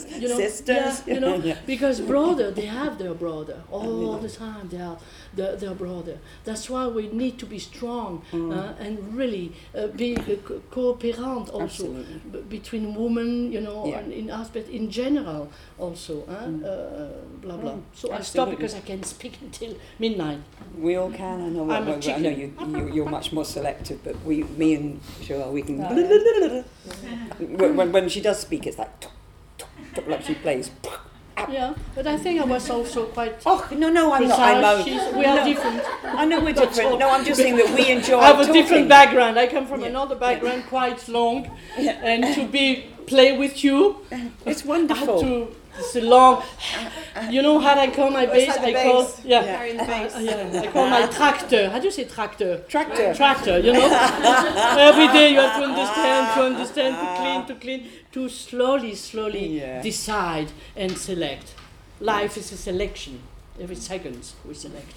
[0.00, 1.02] Sisters, You know, sisters.
[1.06, 4.68] yeah, you know, because brother, they have their brother all the time.
[4.70, 4.96] They are
[5.34, 6.18] their, their brother.
[6.44, 8.52] That's why we need to be strong Mm.
[8.56, 11.86] uh, and really uh, be uh, co- coopérant also
[12.32, 13.98] b- between women, you know, Yeah.
[14.00, 16.24] and in aspect in general also.
[16.28, 16.46] Huh?
[16.46, 16.64] Mm.
[16.64, 17.08] Uh,
[17.40, 17.72] blah blah.
[17.72, 20.38] Mm, so I stop because I can speak until midnight.
[20.78, 21.40] We all can.
[21.42, 21.70] I know.
[21.70, 22.92] I'm a well, I know you, you.
[22.94, 25.80] You're much more selective, but we, me and Joëlle, we can.
[25.80, 26.64] Oh,
[27.38, 28.90] when, when- when she does speak, it's like,
[30.06, 30.70] like she plays.
[31.48, 33.34] Yeah, but I think I was also quite.
[33.46, 34.38] Oh no, no, I'm not.
[34.38, 35.44] I'm uh, a, we are no.
[35.44, 35.82] different.
[36.04, 36.98] I know we're different.
[36.98, 38.18] No, I'm just saying that we enjoy.
[38.18, 38.62] I have a talking.
[38.62, 39.38] different background.
[39.38, 39.88] I come from Yeah.
[39.88, 41.92] another background, quite long, Yeah.
[42.02, 43.96] and to be play with you,
[44.46, 45.20] It's wonderful.
[45.20, 45.48] to.
[45.78, 46.42] It's a long.
[47.30, 48.58] You know how I call my Well, it's bass?
[48.58, 49.20] I call bass.
[49.24, 49.42] yeah.
[49.44, 50.14] Carrying the bass.
[50.14, 51.70] Uh, yeah, I call my tractor.
[51.70, 52.58] How do you say tractor?
[52.68, 53.14] Tractor.
[53.14, 53.86] Tractor, you know.
[54.78, 59.58] Every day you have to understand, to understand, to clean, to clean, to slowly, slowly
[59.60, 59.80] Yeah.
[59.82, 61.54] decide and select.
[62.00, 63.20] Life is a selection.
[63.60, 64.96] Every second we select.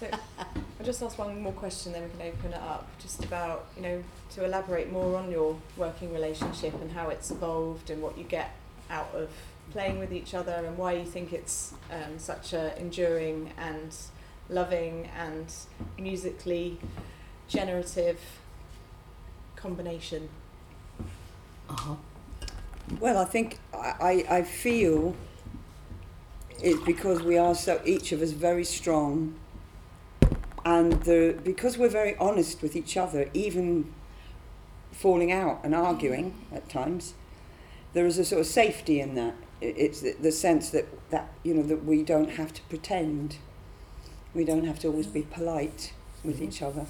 [0.00, 0.06] So
[0.38, 2.86] I'll just ask one more question, then we can open it up.
[2.98, 4.04] Just about, you know,
[4.34, 8.50] to elaborate more on your working relationship and how it's evolved and what you get
[8.90, 9.30] out of
[9.70, 13.94] playing with each other and why you think it's um, such a enduring and
[14.48, 15.52] loving and
[15.98, 16.78] musically
[17.48, 18.20] generative
[19.56, 20.28] combination.
[21.68, 21.94] Uh-huh.
[23.00, 25.16] Well, I think I, I, I feel
[26.62, 29.34] it's because we are so each of us very strong,
[30.64, 33.92] and the because we're very honest with each other, even
[34.92, 37.14] falling out and arguing at times,
[37.94, 39.34] there is a sort of safety in that.
[39.60, 43.36] It's the, the sense that that you know that we don't have to pretend,
[44.34, 46.86] we don't have to always be polite with each other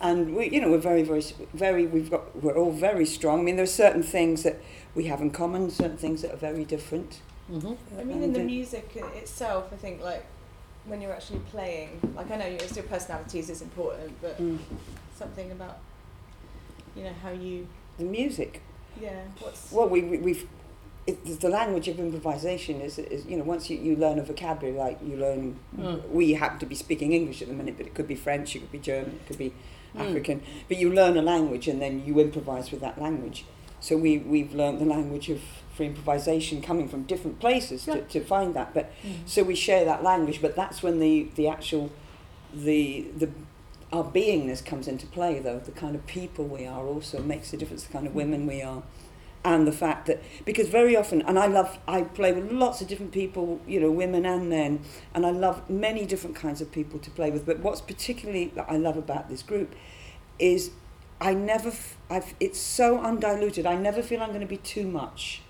[0.00, 1.22] and we, you know, we're very, very,
[1.54, 1.86] very.
[1.86, 3.40] We've got, we're all very strong.
[3.40, 4.60] I mean, there are certain things that
[4.94, 7.20] we have in common, certain things that are very different.
[7.48, 10.26] hmm I mean, in the uh, music itself, I think like
[10.84, 14.58] when you're actually playing, like I know your still personalities is important, but Mm.
[15.16, 15.78] something about
[16.96, 17.66] you know how you
[17.98, 18.60] The music.
[19.00, 20.48] Yeah what's Well, we, we we've.
[21.06, 24.74] It, the language of improvisation is, is, you know, once you, you learn a vocabulary,
[24.78, 26.08] like you learn, Mm.
[26.08, 28.60] we happen to be speaking English at the minute, but it could be French, it
[28.60, 29.52] could be German, it could be
[29.94, 30.00] Mm.
[30.08, 30.42] African.
[30.66, 33.44] But you learn a language and then you improvise with that language.
[33.80, 35.40] So we, we've learned the language of
[35.76, 37.96] free improvisation coming from different places Yeah.
[37.96, 38.72] to, to find that.
[38.72, 39.28] But Mm.
[39.28, 41.90] So we share that language, but that's when the, the actual
[42.54, 43.28] the the
[43.94, 47.56] our beingness comes into play though, the kind of people we are also makes a
[47.56, 48.82] difference, the kind of women we are.
[49.46, 52.88] And the fact that because very often and I love I play with lots of
[52.88, 54.80] different people, you know, women and men,
[55.14, 57.46] and I love many different kinds of people to play with.
[57.46, 59.74] But what's particularly that I love about this group
[60.38, 60.70] is
[61.20, 61.72] I never
[62.10, 63.66] I've, it's so undiluted.
[63.66, 65.42] I never feel I'm going to be too much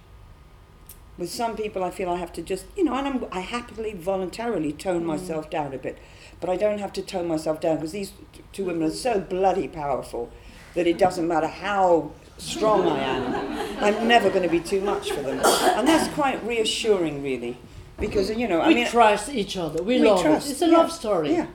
[1.17, 3.93] With some people, I feel I have to just, you know, and I'm, I happily,
[3.95, 5.07] voluntarily tone Mm.
[5.07, 5.99] myself down a bit.
[6.41, 8.13] But I don't have to tone myself down because these
[8.53, 10.31] two women are so bloody powerful
[10.75, 13.83] that it doesn't matter how strong I am.
[13.83, 15.41] I'm never going to be too much for them.
[15.45, 17.57] And that's quite reassuring, really.
[17.99, 19.83] Because, you know, I we mean, trust each other.
[19.83, 20.53] We, we love trust, it.
[20.53, 21.33] It's a yeah, love story.
[21.33, 21.47] yeah.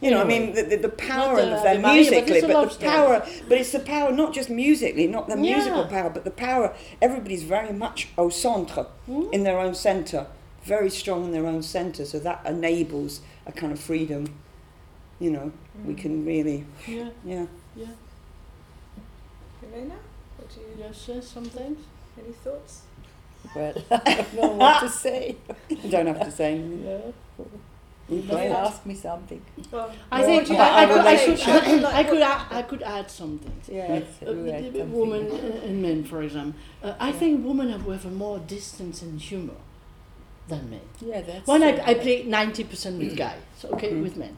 [0.00, 2.28] You know, I mean, the, the, the power uh, of them the money, but but,
[2.28, 2.88] the story.
[2.92, 6.72] power, but it's the power not just musically, not the musical power, but the power.
[7.02, 9.24] Everybody's very much au centre, Hmm?
[9.32, 10.28] in their own centre,
[10.62, 12.04] very strong in their own centre.
[12.04, 14.26] So that enables a kind of freedom.
[15.18, 15.52] You know,
[15.84, 17.46] we can really, Yeah, yeah.
[17.74, 17.86] yeah.
[19.72, 19.94] Elena,
[20.36, 21.80] what do you, Yes, yes, some things.
[22.16, 22.82] any thoughts?
[23.56, 25.36] Well, I don't know what to say.
[25.68, 26.84] You don't have to say anything.
[26.84, 27.12] No.
[28.08, 28.52] You Don't play it.
[28.52, 29.42] ask me something.
[29.70, 31.16] Well, I think what do you I, I, could, I,
[31.60, 31.84] could.
[31.84, 33.68] I could add, I could add some things.
[33.68, 34.98] Yes, Uh, you had the- the something.
[35.00, 35.26] women
[35.64, 36.58] and men, for example.
[36.82, 39.56] Uh, I think women have, have a more distance and humor
[40.48, 40.80] than men.
[41.00, 41.82] Yeah, that's When I, true.
[41.86, 44.02] I play 90% with guys, okay, Mhm.
[44.02, 44.36] with men,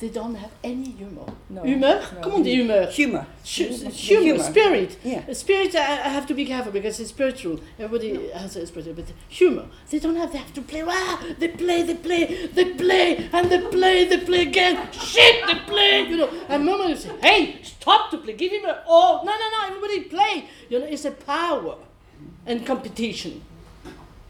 [0.00, 1.26] they don't have any humor.
[1.48, 2.00] No, Humor?
[2.14, 2.20] no.
[2.22, 2.86] Comment on dit humor?
[2.90, 3.26] Humour.
[3.44, 4.42] Hu- humor, humour.
[4.42, 4.96] spirit.
[5.04, 5.32] Yeah.
[5.32, 7.60] Spirit, I, I have to be careful because it's spiritual.
[7.78, 9.66] Everybody has a spiritual, but humor.
[9.90, 10.32] They don't have.
[10.32, 10.82] They have to play.
[10.82, 11.18] Wow!
[11.38, 11.82] They play.
[11.82, 12.46] They play.
[12.52, 14.04] They play, and they play.
[14.06, 14.76] They play again.
[14.92, 15.46] Shit!
[15.46, 16.06] They play.
[16.10, 16.30] You know.
[16.48, 18.32] And Mama will say, "Hey, stop to play.
[18.32, 19.58] Give him a oh no no no!
[19.68, 20.48] Everybody play.
[20.70, 21.76] You know, it's a power
[22.46, 23.42] and competition.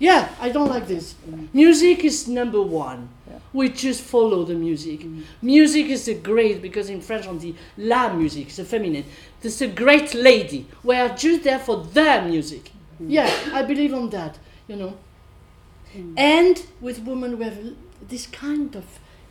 [0.01, 1.15] Yeah, I don't like this.
[1.53, 3.11] Music is number one.
[3.29, 3.39] Yeah.
[3.53, 5.01] We just follow the music.
[5.01, 5.23] Mm.
[5.43, 9.05] Music is a great because in French on the la music, it's a feminine.
[9.43, 10.67] This a great lady.
[10.83, 12.73] We are just there for the music.
[13.01, 13.11] Mm.
[13.11, 14.39] Yeah, I believe on that.
[14.67, 14.97] You know.
[15.95, 16.15] Mm.
[16.17, 17.59] And with women, we have
[18.09, 18.85] this kind of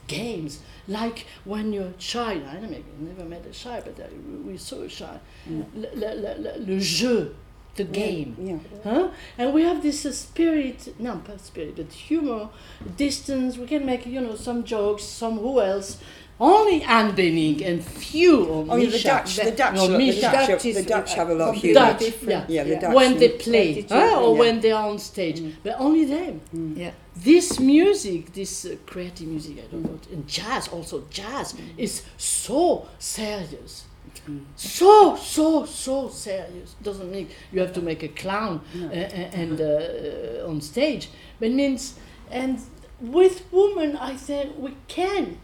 [0.06, 2.44] games, like when you're a child.
[2.46, 4.08] I never, met a child, but uh,
[4.46, 5.20] we saw a child.
[5.48, 7.34] Le, le, le, le jeu,
[7.76, 8.36] the game.
[8.40, 8.58] Yeah.
[8.84, 9.10] Huh?
[9.38, 12.50] And we have this uh, spirit, no, not spirit, but humor,
[12.98, 13.58] distance.
[13.58, 15.98] We can make, you know, some jokes, some who else.
[16.42, 20.22] Only Han Bennink and few or Oh, yeah, the Dutch, the Dutch, no, the Misha.
[20.22, 21.92] Dutch, Dutch the Dutch have a lot of completely humour.
[21.92, 22.50] Dutch, different.
[22.50, 22.64] yeah.
[22.64, 22.96] Yeah, the Dutch.
[22.96, 23.40] when they Mm.
[23.40, 24.22] play, Attitude, huh?
[24.24, 24.40] or yeah.
[24.40, 26.40] when they are on stage, but only them.
[26.78, 26.92] Yeah.
[27.18, 32.88] This music, this uh, creative music, I don't know, and jazz also, jazz is so
[33.00, 33.84] serious.
[34.56, 36.76] So, so, so serious.
[36.82, 41.96] Doesn't mean you have to make a clown uh, and uh, on stage, but means,
[42.30, 42.60] and
[43.00, 45.38] with women, I think we can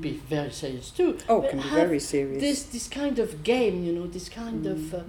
[0.00, 1.18] be very serious too.
[1.28, 2.40] Oh, can be very serious.
[2.40, 4.94] This, this kind of game, you know, this kind of.
[4.94, 5.00] Uh,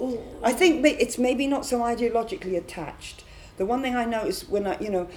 [0.00, 3.24] oh, I think it's maybe not so ideologically attached.
[3.56, 5.08] The one thing I noticed when I, you know,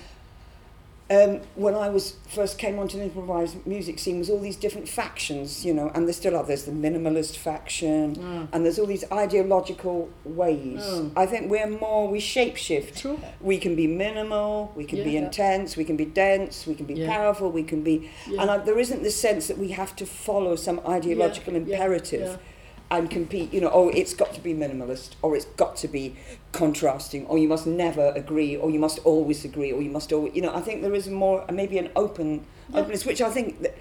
[1.10, 4.90] um, when I was first came onto the improvised music scene was all these different
[4.90, 6.44] factions, you know, and there still are.
[6.44, 8.48] There's the minimalist faction, Ah.
[8.52, 10.82] and there's all these ideological ways.
[10.84, 11.12] Oh.
[11.16, 13.02] I think we're more we shapeshift.
[13.02, 13.20] True.
[13.40, 15.26] We can be minimal, we can be Yeah.
[15.26, 17.16] intense, we can be dense, we can be Yeah.
[17.16, 18.42] powerful, we can be, Yeah.
[18.42, 22.22] and I, there isn't the sense that we have to follow some ideological yeah, imperative
[22.22, 22.38] yeah.
[22.92, 23.54] And compete.
[23.54, 26.16] You know, oh, it's got to be minimalist, or it's got to be
[26.52, 30.36] contrasting, or you must never agree, or you must always agree, or you must always.
[30.36, 32.80] You know, I think there is more, maybe an open Yeah.
[32.82, 33.76] openness, which I think, that,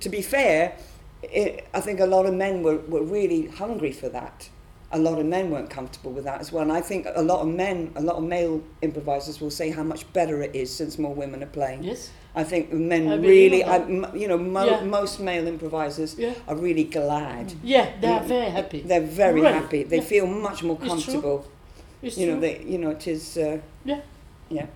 [0.00, 0.76] to be fair,
[1.22, 4.48] it, I think a lot of men were, were really hungry for that.
[4.94, 7.40] A lot of men weren't comfortable with that as well, and I think a lot
[7.40, 10.98] of men, a lot of male improvisers will say how much better it is since
[10.98, 11.82] more women are playing.
[11.84, 12.10] Yes.
[12.34, 13.76] I think men I really, I,
[14.14, 14.84] you know, mo- Yeah.
[14.84, 16.32] most male improvisers Yeah.
[16.48, 17.52] are really glad.
[17.62, 18.26] Yeah, they are Mm.
[18.28, 18.80] very happy.
[18.80, 19.54] They're very Right.
[19.54, 19.82] happy.
[19.84, 20.02] They Yeah.
[20.12, 20.94] feel much more comfortable.
[20.96, 21.12] It's true.
[21.20, 21.44] comfortable.
[22.02, 22.40] It's You know, true.
[22.40, 23.36] they, you know, it is.
[23.36, 24.00] Uh, Yeah.
[24.48, 24.66] Yeah.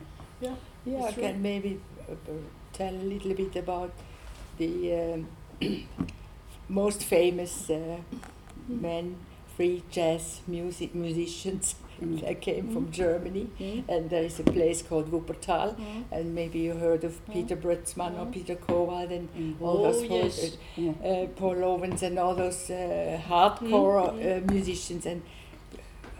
[0.40, 0.55] Yeah.
[0.85, 1.23] Yeah, I true.
[1.23, 2.33] can maybe uh, uh,
[2.73, 3.90] tell a little bit about
[4.59, 5.27] the um,
[6.69, 7.97] most famous uh,
[8.69, 9.16] men,
[9.57, 12.20] free jazz music musicians Mm.
[12.20, 13.48] that came from Germany.
[13.59, 13.85] Mm.
[13.88, 15.76] And there is a place called Wuppertal,
[16.12, 18.26] and maybe you heard of Peter Brötzmann or.
[18.30, 19.28] Peter Kowald and
[19.61, 20.56] all Oh, those yes.
[20.76, 20.90] Yeah.
[21.04, 25.06] uh, Paul Lovens and all those uh, hardcore uh, musicians.
[25.06, 25.22] And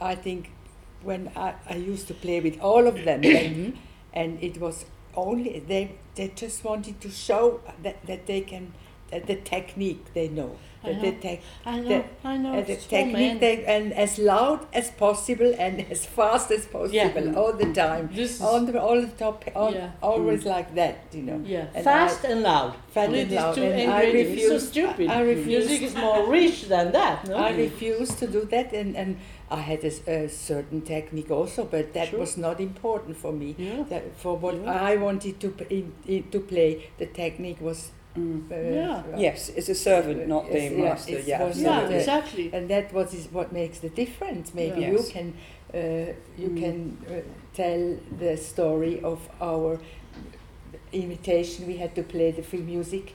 [0.01, 0.51] I think
[1.03, 3.79] when I, I used to play with all of them, and,
[4.15, 8.73] and it was only they they just wanted to show that, that they can
[9.11, 10.57] that the technique they know.
[10.87, 11.39] I That know.
[11.65, 12.53] I the- I know.
[12.59, 17.35] uh, the technique they, and as loud as possible and as fast as possible Yeah.
[17.41, 18.09] all the time.
[18.15, 19.91] This On the all the top, on, Yeah.
[20.03, 21.41] always like that, you know.
[21.45, 22.75] yeah, and fast and loud.
[22.95, 24.33] Fast and loud, and I ingredients.
[24.33, 25.07] It's so refuse- stupid.
[25.11, 27.37] I refuse- Music is more rich than that, no?
[27.37, 29.17] I refused to do that, and, and
[29.51, 32.21] I had a, a certain technique also, but that Sure.
[32.21, 33.55] was not important for me.
[33.59, 33.83] yeah.
[33.91, 34.73] That for what Yeah.
[34.93, 38.51] I wanted to in, in, to play, the technique was Mm.
[38.51, 39.03] Yeah.
[39.17, 41.17] Yes, it's a servant, not the Yes, yeah, master.
[41.19, 41.53] it's Yeah.
[41.55, 42.51] Yeah, exactly.
[42.53, 44.55] and that what is what makes the difference.
[44.55, 44.93] Maybe Yeah.
[44.93, 45.33] you can
[45.75, 45.79] uh,
[46.43, 46.61] you Mm.
[46.63, 46.77] can
[47.11, 47.13] uh,
[47.55, 49.79] tell the story of our
[50.93, 51.67] invitation.
[51.67, 53.13] We had to play the free music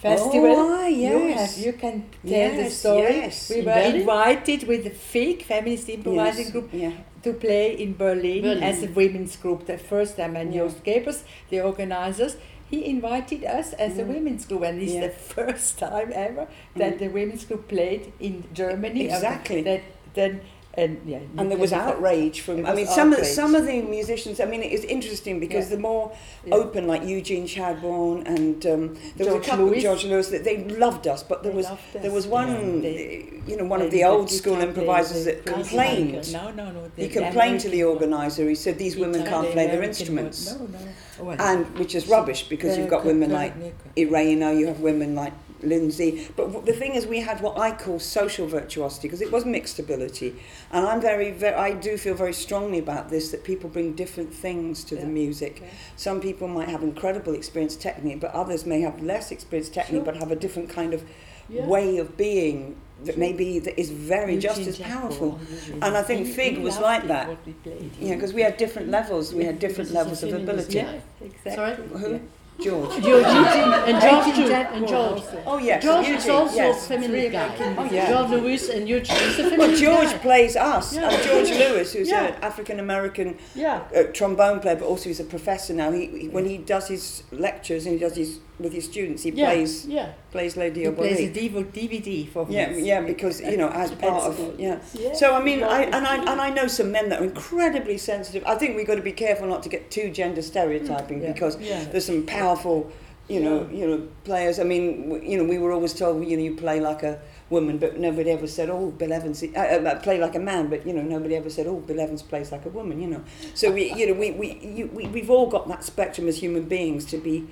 [0.00, 0.54] festival.
[0.56, 1.56] Oh, ah, You, yes.
[1.56, 3.16] have, you can tell the story.
[3.16, 3.50] yes.
[3.50, 3.94] We were Berlin?
[4.00, 6.92] invited with the FIG, Feminist Improvising Yes, Group, Yeah.
[7.22, 8.62] to play in Berlin, Berlin.
[8.62, 9.66] as a women's group.
[9.66, 10.62] The first time, and Yeah.
[10.62, 12.36] Jost Gebers, the organizers,
[12.74, 15.06] he invited us as a women's group, and it's Yeah.
[15.06, 16.44] the first time ever
[16.76, 16.98] that Mm.
[17.02, 19.04] the women's group played in Germany.
[19.06, 19.62] Exactly.
[19.62, 19.82] That
[20.14, 20.40] then
[20.76, 21.20] and yeah.
[21.38, 22.66] And there was outrage from.
[22.66, 24.40] I mean, some of some of the musicians.
[24.40, 25.76] I mean, it is interesting because Yeah.
[25.76, 26.12] the more
[26.44, 26.54] Yeah.
[26.56, 29.82] open, like Eugene Chadbourne and um, there George was a couple Lewis.
[29.82, 32.82] George Lewis that they loved us, but there They was there was one.
[32.82, 36.32] They- you know, one of the old school improvisers that complained.
[36.32, 36.90] No, no, no.
[36.96, 38.48] He complained to the organizer.
[38.48, 40.78] He said these women can't play their instruments, No, no.
[41.26, 43.52] Well, and which is rubbish because you've got women like
[43.96, 45.32] Irena, you have women like
[45.66, 46.28] Lindsay.
[46.36, 49.44] But w- the thing is, we had what I call social virtuosity because it was
[49.44, 50.36] mixed ability,
[50.72, 54.32] and I'm very, very, I do feel very strongly about this that people bring different
[54.32, 55.56] things to the music.
[55.62, 55.70] Okay.
[55.96, 60.12] Some people might have incredible experience technique, but others may have less experience technique, Sure.
[60.12, 61.02] but have a different kind of
[61.48, 61.66] Yeah.
[61.66, 65.38] way of being that maybe that is very just as powerful.
[65.82, 67.28] And I think He- Fig he was like that.
[67.28, 67.90] what we played.
[68.00, 70.78] You know, because we had different levels, we had different levels of ability.
[70.80, 71.02] life.
[71.22, 71.52] Exactly.
[71.54, 71.74] Sorry?
[72.00, 72.20] Who?
[72.62, 73.02] George.
[73.02, 75.22] George, and George too, and George.
[75.44, 76.84] Oh yes, George Eugene, is also yes.
[76.84, 77.74] a feminine guy.
[77.76, 78.08] Oh, yeah.
[78.08, 79.16] George Lewis and Eugene.
[79.16, 80.18] He's a Well, feminine George guy.
[80.18, 81.10] plays us, Yeah.
[81.10, 82.26] and George Lewis, who's Yeah.
[82.26, 83.80] an African American Yeah.
[83.94, 85.90] uh, trombone player, but also he's a professor now.
[85.90, 89.30] He, he when he does his lectures and he does his with his students, he
[89.30, 89.50] Yeah.
[89.50, 90.08] plays Yeah.
[90.30, 91.72] plays Lady He plays a Oboli.
[91.72, 94.78] DVD for Yeah, his- yeah, because you know, as part of yeah.
[94.94, 95.12] yeah.
[95.12, 98.42] So I mean, I, and I and I know some men that are incredibly sensitive.
[98.46, 101.32] I think we've got to be careful not to get too gender stereotyping Yeah.
[101.32, 101.84] because Yeah.
[101.90, 102.90] there's some powerful,
[103.28, 104.58] you know, you know, players.
[104.60, 107.18] I mean, you know, we were always told, you know, you play like a
[107.50, 110.86] woman, but nobody ever said, oh, Bill Evans, uh, uh, play like a man, but
[110.86, 113.22] you know, nobody ever said, oh, Bill Evans plays like a woman, you know.
[113.54, 116.64] So we, you know, we we you, we we've all got that spectrum as human
[116.64, 117.44] beings to be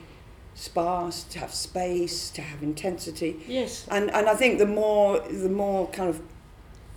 [0.55, 3.41] sparse, to have space, to have intensity.
[3.49, 3.87] Yes.
[3.91, 6.21] And and I think the more the more kind of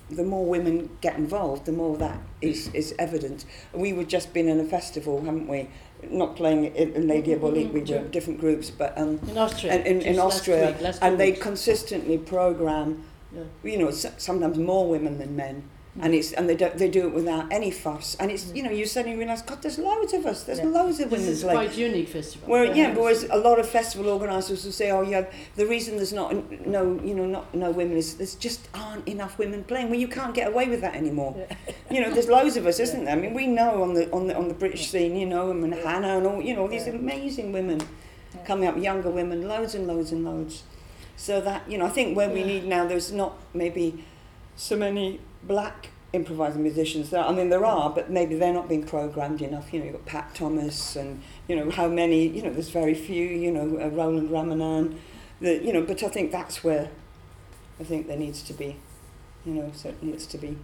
[0.09, 3.45] the more women get involved, the more that is is evident.
[3.73, 5.69] We were just been in a festival, haven't we?
[6.09, 9.71] Not playing in, Lady Mhm, Abolique, we mhm, were different groups, but um, In Austria.
[9.73, 11.41] and in, in just last Austria, week, last and they weeks.
[11.41, 13.03] consistently program,
[13.33, 13.43] Yeah.
[13.63, 15.63] you know, sometimes more women than men,
[16.01, 18.69] and it's and they do, they do it without any fuss, and it's you know
[18.69, 20.65] you suddenly realise, God, there's loads of us, there's Yeah.
[20.65, 21.57] loads of This women is playing.
[21.57, 22.49] quite unique festival.
[22.49, 25.25] Well, yeah, but whereas a lot of festival organisers will say, "Oh, yeah,
[25.55, 26.33] the reason there's not
[26.67, 30.09] no, you know, not no women is there's just aren't enough women playing." Well, you
[30.09, 31.33] can't get away with that anymore.
[31.89, 33.15] You know, there's loads of us, isn't there?
[33.15, 35.71] I mean, we know on the on the on the British scene, you know, mean,
[35.71, 36.93] Hannah and all, you know, all these Yeah.
[36.93, 37.79] amazing women
[38.33, 38.41] Yeah.
[38.43, 40.63] coming up, younger women, loads and loads and loads.
[41.15, 44.03] So that you know, I think where we need now, there's not maybe
[44.57, 47.09] so many black improvising musicians.
[47.09, 49.73] There, I mean, there are, but maybe they're not being programmed enough.
[49.73, 52.27] You know, you've got Pat Thomas, and you know how many.
[52.27, 53.25] You know, there's very few.
[53.25, 54.97] You know, uh, Roland Ramanan.
[55.41, 56.89] The you know, but I think that's where
[57.79, 58.77] I think there needs to be.
[59.45, 60.57] You know, so it needs to be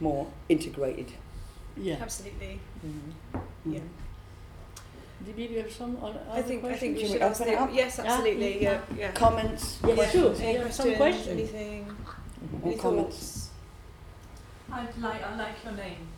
[0.00, 1.12] more integrated.
[1.76, 1.96] Yeah.
[2.00, 2.58] Absolutely.
[2.84, 3.40] Mm.
[3.66, 3.80] Yeah.
[5.24, 7.70] Did you have some other I think I think we Should ask open the up?
[7.72, 8.62] yes, absolutely.
[8.62, 9.12] Yeah, yeah.
[9.12, 10.46] Comments, Yeah, questions, sure.
[10.48, 10.96] Any Yeah, some questions?
[10.96, 11.28] questions.
[11.28, 11.96] Anything?
[12.62, 13.16] or Any comments.
[13.16, 13.41] thoughts?
[14.72, 16.08] I like I like your name,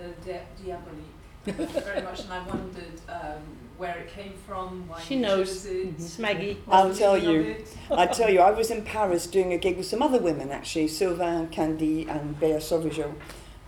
[0.00, 3.40] uh, Di- Diabolique, very much, and I wondered um,
[3.78, 4.86] where it came from.
[4.88, 5.48] Why She you knows.
[5.62, 5.88] chose it.
[5.98, 6.58] It's Maggie.
[6.68, 7.40] I'll the tell meaning you.
[7.40, 7.76] of it.
[7.90, 10.88] I tell you, I was in Paris doing a gig with some other women actually,
[10.88, 13.14] Sylvain Candy and Bea Sauvageau,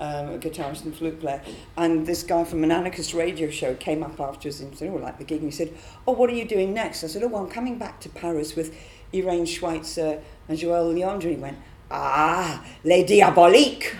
[0.00, 1.40] um, a guitarist and flute player.
[1.78, 5.00] And this guy from an anarchist radio show came up afterwards and said, Oh, I
[5.00, 5.38] like the gig.
[5.42, 5.72] And he said,
[6.06, 7.04] Oh, what are you doing next?
[7.04, 8.76] I said, Oh, well, I'm coming back to Paris with
[9.14, 11.24] Irene Schweizer and Joëlle Léandre.
[11.24, 11.58] And he went,
[11.90, 13.94] Ah, Les Diaboliques.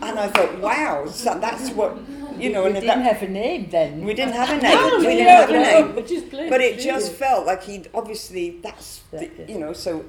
[0.00, 1.96] and I thought, Wow, so that's what,
[2.38, 4.04] you know, we and didn't that, have a name then.
[4.04, 4.74] we didn't have a name.
[4.74, 5.92] No, we didn't no, have a name.
[5.94, 7.18] but just But it, it just really.
[7.18, 10.04] felt like he'd obviously, that's, the, you know, so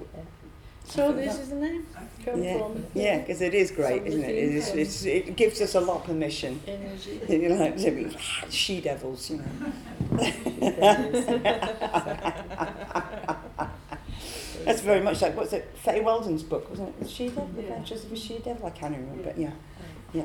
[0.85, 1.87] So this is the name?
[2.25, 4.29] Come Yeah, from yeah, because it is great, isn't it?
[4.29, 6.59] It, is, it's, it gives us a lot of permission.
[6.67, 7.19] energy.
[7.29, 8.15] You know, to be
[8.49, 9.43] she devils, you know.
[14.65, 15.69] That's very much like what's it?
[15.75, 17.09] Fay Weldon's book, wasn't it?
[17.09, 17.61] She Devil, Yeah.
[17.63, 18.65] Adventures of a She Devil.
[18.65, 19.51] I can't remember, but yeah,
[20.13, 20.23] yeah.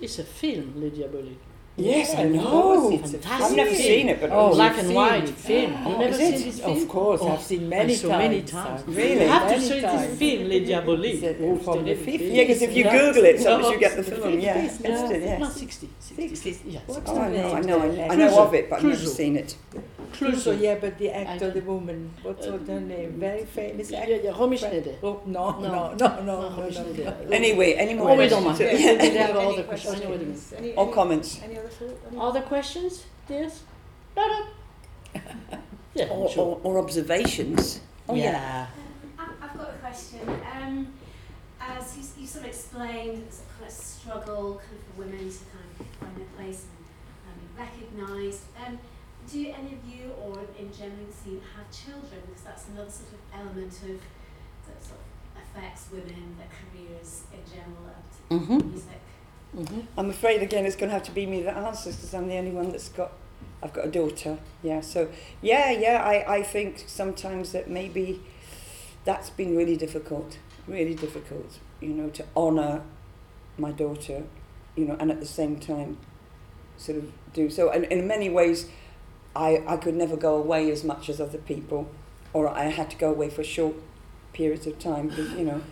[0.00, 1.38] It's a film, Le Diabolique.
[1.76, 2.90] Yes, I know.
[2.92, 3.30] it's Fantastic.
[3.50, 3.82] I've never film.
[3.82, 5.72] seen it, but Oh, Black you've and seen white film.
[5.78, 6.44] Oh, You've never seen it?
[6.44, 6.76] this film?
[6.82, 8.18] Of course, Oh, I've seen I many saw times.
[8.22, 8.82] many times.
[8.86, 9.22] Really?
[9.22, 10.08] You have to Many show times.
[10.10, 11.22] this film, Les Diaboliques.
[11.22, 12.34] It's, uh, from the the 50s.
[12.34, 12.98] yeah, because if you Yeah.
[12.98, 14.40] Google it, sometimes No, you get the the film.
[14.40, 15.20] Yeah, 50s, that's it.
[15.20, 15.54] No, Yes.
[15.54, 15.88] 60.
[16.34, 16.60] 60.
[16.66, 19.06] Yeah, What's Oh, I know, I know, I, I know of it, but I've never
[19.06, 19.56] seen it.
[20.12, 20.60] Clouzot.
[20.60, 23.12] yeah, but the actor, I the woman, what's Uh, her name?
[23.18, 24.16] Very famous Yeah, actor.
[24.24, 24.94] yeah, Romy Schneider.
[25.02, 25.60] Oh, no, No.
[25.60, 26.94] no, no, no, no, Romy no, no.
[26.94, 27.16] Schneider.
[27.32, 28.56] Anyway, any more Oh, we don't mind.
[28.56, 28.80] questions?
[28.82, 28.90] Yeah.
[28.90, 29.94] Any- They have any other questions.
[29.94, 30.34] I know what you mean.
[30.34, 30.52] questions?
[30.58, 31.40] Any, Or any- comments?
[31.44, 31.98] Any other thought?
[32.10, 33.62] Any- Other questions, dears?
[34.16, 34.40] No, no.
[35.94, 36.60] Yeah, Or, sure.
[36.62, 37.80] or, or observations?
[38.08, 38.66] Oh, yeah.
[39.18, 40.20] Um, I- I've got a question.
[40.54, 40.92] Um,
[41.60, 45.18] as you, you sort of explained, it's a kind of struggle kind of for women
[45.30, 46.64] to kind of find their place
[47.26, 48.42] and um, be recognised.
[48.64, 48.78] Um,
[49.32, 52.20] do any of you, or in general, seem have children?
[52.26, 54.00] Because that's another sort of element of
[54.66, 58.70] that sort of affects women, their careers in general, and Mm-hmm.
[58.70, 59.00] music.
[59.56, 59.86] Mhm.
[59.98, 62.36] I'm afraid again it's going to have to be me that answers because I'm the
[62.36, 63.12] only one that's got.
[63.62, 64.38] I've got a daughter.
[64.62, 64.80] Yeah.
[64.80, 65.08] So
[65.42, 66.02] yeah, yeah.
[66.04, 68.20] I I think sometimes that maybe
[69.04, 71.58] that's been really difficult, really difficult.
[71.80, 72.82] You know, to honour
[73.58, 74.22] my daughter,
[74.76, 75.98] you know, and at the same time,
[76.76, 77.70] sort of do so.
[77.70, 78.68] And in many ways,
[79.34, 81.90] I I could never go away as much as other people,
[82.32, 83.76] or I had to go away for short
[84.32, 85.62] periods of time because you know,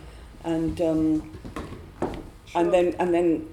[0.43, 0.81] and.
[0.81, 1.31] Um,
[2.55, 3.49] and then and then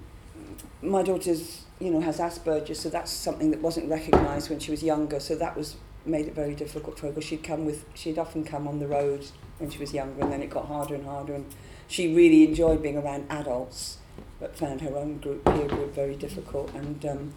[0.81, 4.83] my daughter's you know has Asperger's, so that's something that wasn't recognised when she was
[4.83, 5.19] younger.
[5.19, 7.11] So that was made it very difficult for her.
[7.11, 9.25] Because she'd come with she'd often come on the road
[9.59, 11.35] when she was younger, and then it got harder and harder.
[11.35, 11.45] And
[11.87, 13.97] she really enjoyed being around adults,
[14.39, 16.73] but found her own group peer group very difficult.
[16.73, 17.33] And um,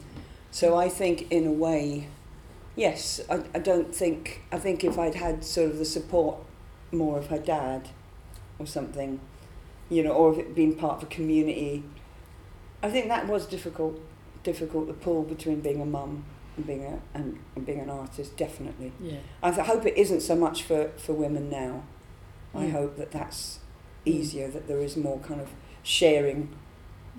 [0.51, 2.09] so I think in a way,
[2.77, 6.37] yes, I, I don't think I think if I'd had sort of the support
[6.93, 7.89] more of her dad
[8.59, 9.21] or something,
[9.89, 11.85] you know, or if it been part of a community.
[12.83, 14.01] I think that was difficult,
[14.43, 16.25] difficult the pull between being a mum
[16.57, 18.37] and being a and, and being an artist.
[18.37, 19.18] Definitely, Yeah.
[19.43, 21.83] I th- hope it isn't so much for for women now.
[22.55, 22.73] I Mm.
[22.73, 23.61] hope that that's
[24.05, 25.51] easier, that there is more kind of
[25.83, 26.49] sharing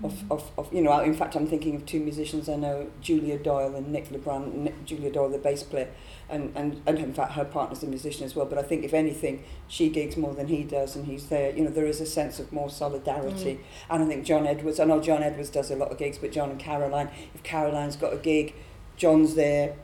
[0.04, 3.38] of, of, of you know, in fact, I'm thinking of two musicians I know, Julia
[3.38, 4.54] Doyle and Nick LeBrun.
[4.54, 5.89] Nick, Julia Doyle, the bass player,
[6.30, 8.46] and, and, and in fact, her partner's a musician as well.
[8.46, 11.56] But I think, if anything, she gigs more than he does, and he's there.
[11.56, 13.56] You know, there is a sense of more solidarity.
[13.56, 13.60] Mm.
[13.92, 16.32] And I think John Edwards, I know John Edwards does a lot of gigs, but
[16.32, 18.56] John and Caroline, if Caroline's got a gig,
[18.98, 19.76] John's there,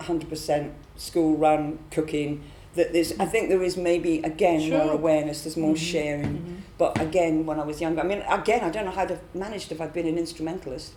[0.00, 2.42] 100% school run, cooking.
[2.74, 5.42] That there's, I think there is maybe again more awareness.
[5.44, 5.78] There's more Mhm.
[5.92, 6.24] sharing.
[6.38, 6.56] Mhm.
[6.78, 9.20] But again, when I was younger, I mean, again, I don't know how I'd have
[9.34, 10.92] managed if I'd been an instrumentalist.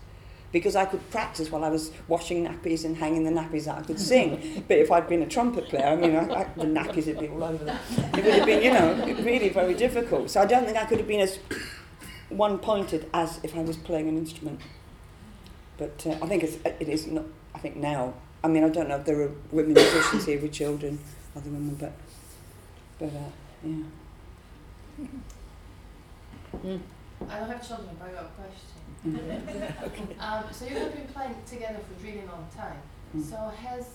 [0.53, 3.79] Because I could practice while I was washing nappies and hanging the nappies out.
[3.79, 4.63] I could sing.
[4.69, 7.27] but if I'd been a trumpet player, I mean, I, I, the nappies would be
[7.27, 7.77] all over them.
[8.17, 10.29] It would have been, you know, really very difficult.
[10.29, 11.39] So I don't think I could have been as
[12.29, 14.61] one-pointed as if I was playing an instrument.
[15.77, 18.13] But uh, I think it's, it is not, I think now,
[18.43, 20.99] I mean, I don't know if there are women musicians here with children,
[21.35, 21.93] other women, but,
[22.99, 23.31] but uh,
[23.63, 25.07] yeah.
[26.63, 26.79] Mm.
[27.29, 30.19] I don't have children, but I got a question.
[30.19, 32.77] um, so you have been playing together for a really long time.
[33.15, 33.29] Mm.
[33.29, 33.85] So has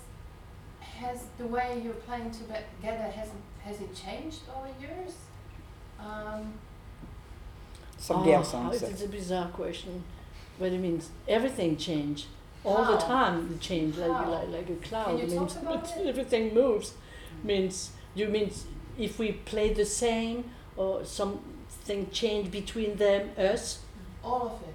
[0.81, 3.35] has the way you're playing together has it,
[3.65, 5.15] has it changed over years?
[5.99, 6.55] Um,
[7.97, 8.87] Somebody oh, else answer.
[8.87, 10.05] It's a bizarre question.
[10.59, 12.27] But it means everything change.
[12.65, 15.19] All the time it change like, like like a cloud.
[15.19, 16.07] you means talk about it?
[16.07, 16.95] everything moves.
[17.43, 18.51] Means you mean
[18.99, 20.45] if we play the same
[20.77, 23.81] or something change between them, us,
[24.23, 24.75] all of it.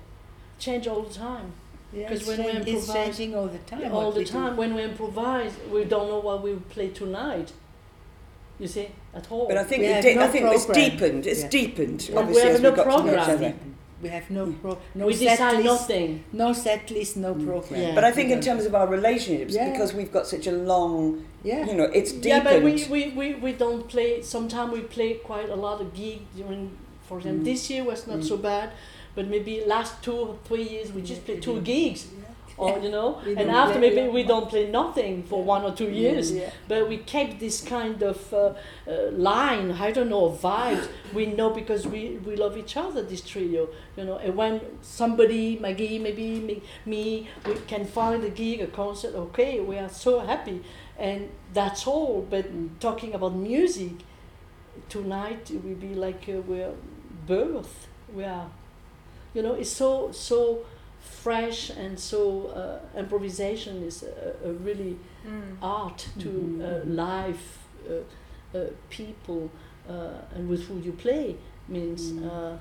[0.60, 1.54] change all the time.
[1.94, 3.94] Yeah, 'Cause it's, when we chang- it's improvise- changing all the time.
[3.94, 4.32] all the we do.
[4.32, 4.58] time.
[4.58, 7.54] When we improvise, we don't know what we will play tonight.
[8.60, 9.48] You see, at all.
[9.48, 11.28] But I think We the have no I think it's deepened.
[11.28, 11.50] It's Yeah.
[11.50, 12.06] deepened.
[12.10, 13.76] And Obviously, we have as no we got to know each program.
[14.06, 14.14] Other.
[14.14, 16.24] We have no pro- no we set decide list, nothing.
[16.34, 17.46] no set list, no Mm.
[17.46, 17.82] program.
[17.82, 17.96] Yeah.
[17.96, 19.72] But I think in terms of our relationships, Yeah.
[19.72, 22.26] because we've got such a long, yeah, you know, it's deepened.
[22.26, 24.22] Yeah, but we, we, we, we don't play.
[24.22, 26.72] Sometimes we play quite a lot of gig during.
[27.08, 27.46] For example, Mm.
[27.46, 28.28] this year was not Mm.
[28.28, 28.70] so bad,
[29.16, 32.08] but maybe last two or three years we just play two gigs,
[32.58, 34.08] or you know, and after maybe yeah.
[34.08, 36.32] we don't play nothing for one or two years.
[36.32, 36.50] Yeah.
[36.70, 38.54] But we kept this kind of uh,
[38.88, 40.88] uh, line, I don't know, vibe.
[41.14, 44.18] We know because we, we love each other, this trio, you know.
[44.18, 49.60] And when somebody, Maggie, maybe me, me, we can find a gig, a concert, okay,
[49.60, 50.64] we are so happy.
[50.98, 52.26] And that's all.
[52.30, 53.92] But talking about music,
[54.88, 56.72] tonight it will be like uh, we're
[57.28, 57.88] birth.
[58.14, 58.50] We are,
[59.34, 60.66] you know, it's so, so
[61.06, 65.58] fresh and so uh, improvisation is a, a really Mm.
[65.62, 66.62] art to Mhm.
[66.62, 67.40] uh, live
[67.90, 69.50] uh, uh, people
[69.90, 71.36] uh, and with who you play
[71.68, 72.26] means Mm.
[72.26, 72.58] uh,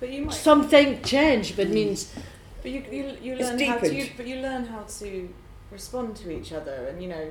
[0.00, 0.34] But you might.
[0.34, 1.72] something change but Mm.
[1.74, 2.12] means
[2.62, 3.94] But you you, you It's learn how to.
[3.94, 5.28] You, but you learn how to
[5.72, 7.26] respond to each other, and you know,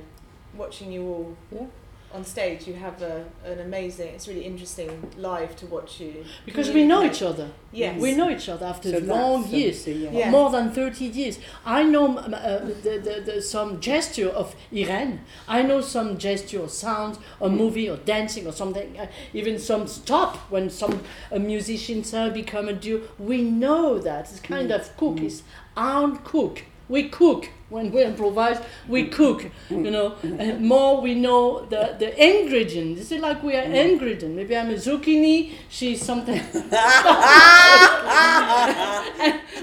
[0.56, 1.36] watching you all.
[1.52, 1.66] Yeah.
[2.14, 4.08] On stage, you have a, an amazing.
[4.14, 7.50] It's really interesting live to watch you Because we know each other.
[7.70, 8.00] Yes.
[8.00, 9.84] We know each other after So long years.
[9.84, 10.10] something, yeah.
[10.10, 10.30] Yeah.
[10.30, 11.38] More than 30 years.
[11.66, 15.20] I know uh, the, the, the, some gesture of Irene.
[15.46, 18.98] I know some gesture or sound or movie or dancing or something.
[18.98, 23.02] Uh, even some stop when some uh, musicians uh, become a duo.
[23.18, 24.30] We know that.
[24.30, 25.20] It's kind of cook.
[25.20, 25.42] It's
[25.76, 26.64] our cook.
[26.88, 28.58] We cook when we improvise.
[28.88, 29.44] We cook.
[29.70, 32.98] You know, and more we know the, the ingredient.
[32.98, 34.34] It's like we are ingredient.
[34.34, 35.52] Maybe I'm a zucchini.
[35.68, 36.42] She's something.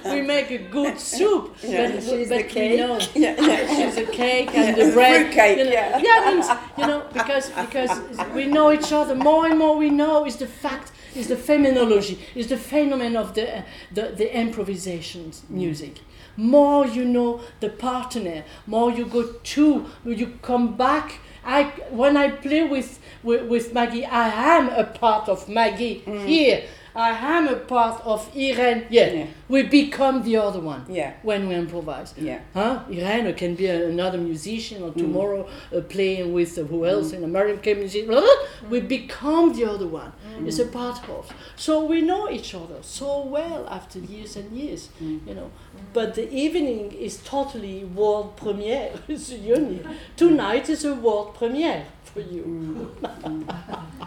[0.05, 1.55] we make a good soup.
[1.63, 2.79] Yeah, but she's but we cake.
[2.79, 3.67] know Yeah, yeah.
[3.75, 5.33] she's a cake and the bread.
[5.33, 5.97] cake, you know, yeah.
[5.97, 6.47] yeah, means,
[6.77, 7.89] you know, because because
[8.33, 9.75] we know each other more and more.
[9.77, 14.37] We know is the fact is the phenomenology is the phenomenon of the the, the
[14.37, 16.01] improvisations music.
[16.37, 21.19] More you know the partner, more you go to, you come back.
[21.43, 26.25] I when I play with with, with Maggie, I am a part of Maggie mm.
[26.25, 26.63] here.
[26.95, 28.85] I am a part of Irene.
[28.89, 29.25] Yeah, Yeah.
[29.49, 32.13] we become the other one Yeah, when we improvise.
[32.17, 32.39] yeah.
[32.53, 32.79] Huh?
[32.89, 34.97] Irene can be a, another musician, or mm.
[34.97, 37.17] tomorrow uh, playing with uh, who else mm.
[37.17, 38.07] in American music.
[38.07, 38.69] blah, blah, blah.
[38.69, 38.87] We mm.
[38.87, 40.13] become the other one.
[40.45, 41.31] It's a part of.
[41.55, 45.51] So we know each other so well after years and years, you know.
[45.93, 48.91] But the evening is totally world premiere.
[49.07, 49.85] it's unique.
[50.15, 51.85] Tonight is a world premiere
[52.15, 52.89] for you.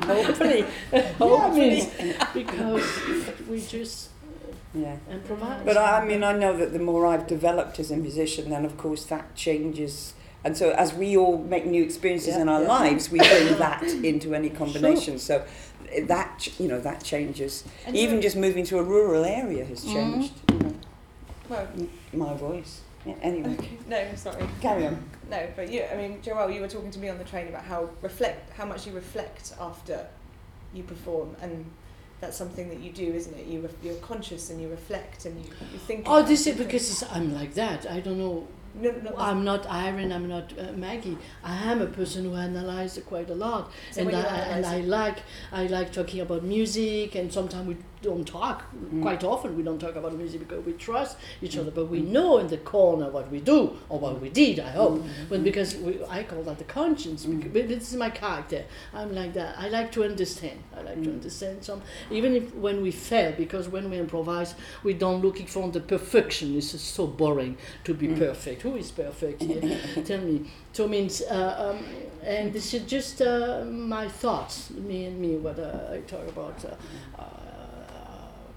[0.09, 0.65] Hopefully,
[1.19, 1.83] hopefully,
[2.35, 2.83] because
[3.49, 4.09] we just
[4.75, 4.97] Yeah.
[5.11, 5.61] improvise.
[5.65, 8.79] But I, mean, I know that the more I've developed as a musician, then of
[8.79, 10.15] course that changes.
[10.45, 12.69] And so, as we all make new experiences Yeah, in our yeah.
[12.69, 15.19] lives, we bring that into any combination.
[15.19, 15.45] So,
[15.93, 17.65] eh, that you know that changes.
[17.87, 19.93] And Even just moving to a rural area has Mhm.
[19.93, 20.33] changed.
[20.51, 20.75] You know,
[21.51, 21.67] well,
[22.15, 22.81] my voice.
[23.05, 23.77] Yeah, anyway, okay.
[23.89, 24.45] No, sorry.
[24.63, 24.97] carry on.
[25.31, 25.85] No, but you.
[25.85, 28.65] I mean, Joëlle, you were talking to me on the train about how reflect, how
[28.65, 30.07] much you reflect after
[30.73, 31.67] you perform, and
[32.21, 33.47] that's something that you do, isn't it?
[33.47, 36.05] You you're conscious and you reflect and you, you think.
[36.09, 37.91] Oh, this is because it's, I'm like that.
[37.91, 38.47] I don't know.
[38.75, 39.17] No, no, no.
[39.17, 40.13] I'm not Irene.
[40.13, 41.19] I'm not uh, Maggie.
[41.43, 45.19] I am a person who analyzes quite a lot, So and I, and I like
[45.53, 47.15] I like talking about music.
[47.15, 48.65] And sometimes we don't talk.
[48.75, 49.03] Mm.
[49.03, 52.39] Quite often we don't talk about music because we trust each other, but we know
[52.39, 54.61] in the corner what we do or what we did.
[54.61, 57.25] I hope, but because we, I call that the conscience.
[57.25, 58.65] But this is my character.
[58.95, 59.59] I'm like that.
[59.59, 60.63] I like to understand.
[60.77, 64.95] I like to understand some, even if when we fail, because when we improvise, we
[64.95, 66.57] don't looking for the perfection.
[66.57, 68.63] It's so boring to be perfect.
[68.63, 69.79] Who is perfect here?
[70.05, 70.51] Tell me.
[70.73, 71.85] So means, uh, um,
[72.23, 76.65] and this is just uh, my thoughts, me and me, what uh, I talk about,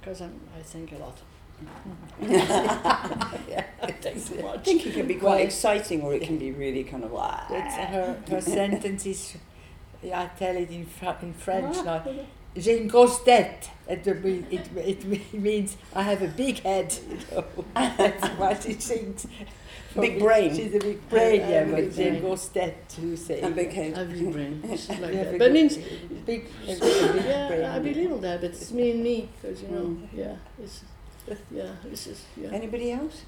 [0.01, 1.17] because I'm I think a lot.
[1.63, 2.31] Mm-hmm.
[3.49, 3.65] yeah.
[3.81, 6.51] I think so I think it can be quite Well- exciting, or it can be
[6.51, 7.47] really kind of like.
[7.49, 9.37] That's her, her sentence is,
[10.03, 11.83] I tell it in, Fr- in French ah.
[11.83, 12.03] now.
[12.53, 13.69] J'ai une grosse tête.
[13.87, 16.93] It, it, it, it means I have a big head.
[17.09, 17.45] You know?
[17.73, 19.25] That's what she thinks.
[19.93, 20.55] For Big brain.
[20.55, 22.73] She's a big brain, yeah, but big j'ai une brain.
[22.95, 23.41] to say.
[23.41, 23.93] A big head.
[23.93, 24.61] I have brain.
[24.63, 25.31] It's like You have that.
[25.31, 25.85] But good- means big,
[26.25, 26.79] big, big
[27.25, 27.65] yeah, brain.
[27.65, 30.07] I believe in that, but it's me and me, because you know, Mm.
[30.15, 30.83] yeah, it's
[31.51, 32.49] yeah, this is yeah.
[32.51, 33.23] Anybody else?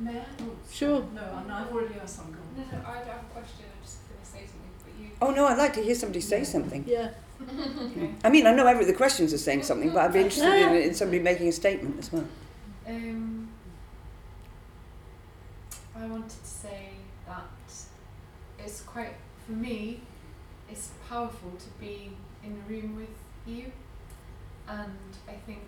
[0.00, 0.24] May I?
[0.40, 1.00] Oh, Sure.
[1.14, 2.26] No, I- no, I've already asked some.
[2.26, 2.36] On.
[2.56, 3.64] No, no, I have a question.
[3.72, 5.08] I'm just going to say something, but you.
[5.22, 6.84] Oh no, I'd like to hear somebody say something.
[6.86, 7.10] Yeah.
[7.42, 8.10] Okay.
[8.24, 10.74] I mean, I know every the questions are saying something, but I'd be interested in,
[10.88, 12.24] in somebody making a statement as well.
[12.86, 13.48] Um,
[15.96, 16.88] I wanted to say
[17.26, 17.46] that
[18.58, 19.14] it's quite,
[19.46, 20.00] for me,
[20.68, 23.08] it's powerful to be in a room with
[23.46, 23.70] you,
[24.68, 25.62] and I think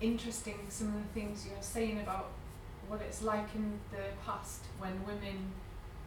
[0.00, 2.30] interesting some of the things you're saying about
[2.88, 5.52] what it's like in the past when women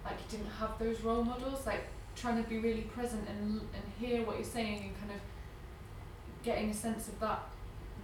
[0.04, 4.26] like didn't have those role models, like trying to be really present and and hear
[4.26, 7.42] what you're saying and kind of getting a sense of that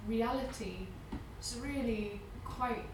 [0.08, 0.88] reality
[1.40, 2.86] it's really quite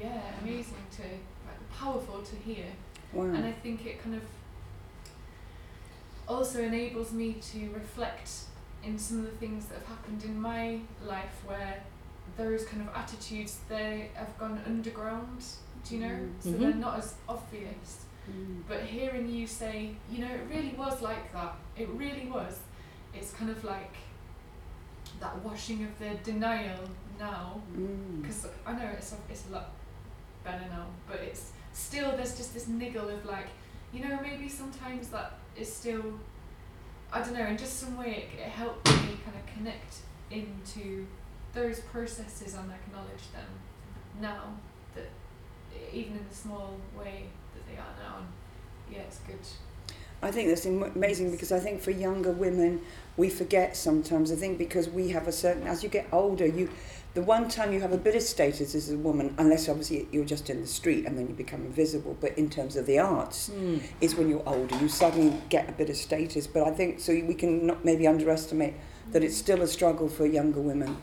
[0.00, 2.66] yeah amazing to like powerful to hear.
[3.12, 3.24] Wow.
[3.24, 4.22] and I think it kind of
[6.28, 8.30] also enables me to reflect
[8.82, 11.82] in some of the things that have happened in my life where
[12.36, 15.42] those kind of attitudes they have gone underground
[15.88, 16.18] do you know?
[16.40, 18.04] So they're not as obvious.
[18.28, 18.62] Mm.
[18.68, 21.54] but hearing you say you know it really was like that.
[21.76, 22.58] It really was.
[23.14, 23.94] It's kind of like
[25.20, 26.80] that washing of the denial
[27.20, 27.60] now.
[27.78, 28.20] Mm.
[28.20, 29.70] because I know it's it's a lot
[30.46, 33.48] better now, but it's still there's just this niggle of like,
[33.92, 36.04] you know, maybe sometimes that is still,
[37.12, 39.96] I don't know, in just some way it, it helped me kind of connect
[40.30, 41.06] into
[41.52, 43.50] those processes and acknowledge them
[44.20, 44.44] now
[44.94, 45.08] that
[45.92, 47.24] even in the small way
[47.54, 48.26] that they are now, and
[48.94, 49.38] yeah, it's good.
[50.22, 52.80] I think that's amazing because I think for younger women,
[53.16, 54.32] we forget sometimes.
[54.32, 56.70] I think because we have a certain, as you get older, you,
[57.16, 60.22] the one time you have a bit of status as a woman, unless obviously you're
[60.26, 63.48] just in the street and then you become invisible, but in terms of the arts,
[63.48, 63.80] Mm.
[64.02, 66.46] is when you're older, you suddenly get a bit of status.
[66.46, 68.74] But I think so we can not maybe underestimate
[69.12, 70.98] that it's still a struggle for younger women.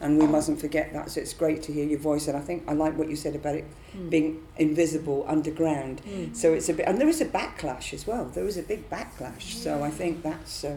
[0.00, 1.10] And we mustn't forget that.
[1.10, 2.28] So it's great to hear your voice.
[2.28, 4.08] And I think I like what you said about it Mm.
[4.10, 6.00] being invisible underground.
[6.08, 6.34] Mm.
[6.34, 8.24] So it's a bit, and there is a backlash as well.
[8.32, 9.46] There is a big backlash.
[9.64, 10.76] So I think that's uh,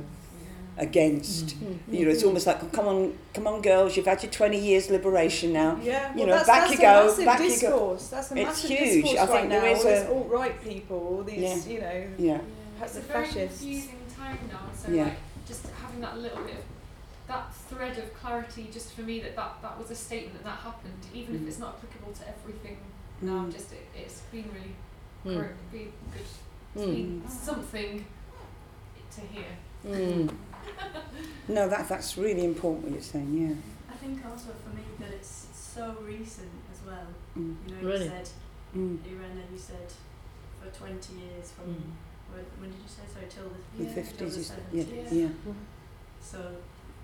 [0.82, 1.59] against.
[1.61, 1.77] Mm.
[1.89, 4.89] You know, it's almost like, come on, come on, girls, you've had your 20 years
[4.89, 5.79] liberation now.
[5.82, 7.95] Yeah, You well, know, that's, back that's you go, massive back you go.
[7.95, 9.03] That's a It's massive huge.
[9.03, 9.67] discourse I think right there now.
[9.67, 11.73] is all a- these alt-right people, all these, Yeah.
[11.73, 12.41] you know, Yeah,
[12.82, 13.59] It's a the very fascists.
[13.61, 14.59] confusing time now.
[14.75, 15.03] So Yeah.
[15.03, 15.13] like
[15.47, 16.63] just having that little bit of
[17.27, 20.59] that thread of clarity just for me that that, that was a statement and that
[20.59, 21.41] happened, even Mm.
[21.43, 22.77] if it's not applicable to everything
[23.21, 23.53] now, Mm.
[23.53, 24.75] just it, it's been really
[25.25, 25.39] Mm.
[25.39, 26.25] great, been good.
[26.75, 27.21] It's Mm.
[27.21, 28.05] been something
[29.15, 30.27] to hear.
[31.47, 33.32] No, that that's really important what you're saying.
[33.38, 37.07] Yeah, I think also for me that it's so recent as well.
[37.38, 37.55] mm.
[37.68, 38.05] You know, Really?
[38.05, 38.30] you said,
[38.76, 38.97] Mm.
[39.05, 39.88] Irena, you said
[40.62, 41.91] for 20 years from, Mm.
[42.32, 45.12] when, when did you say, so till the, the till fifties, the is yeah, 70s.
[45.12, 45.53] yeah.
[46.22, 46.38] So,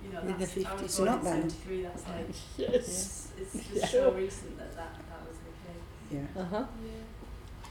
[0.04, 0.98] you know, In the that's, I was 50s.
[0.98, 2.72] born Not in 73, that's like, Yes.
[2.78, 5.84] it's, it's just so recent that, that that was the case.
[6.16, 6.66] Yeah, Uh huh.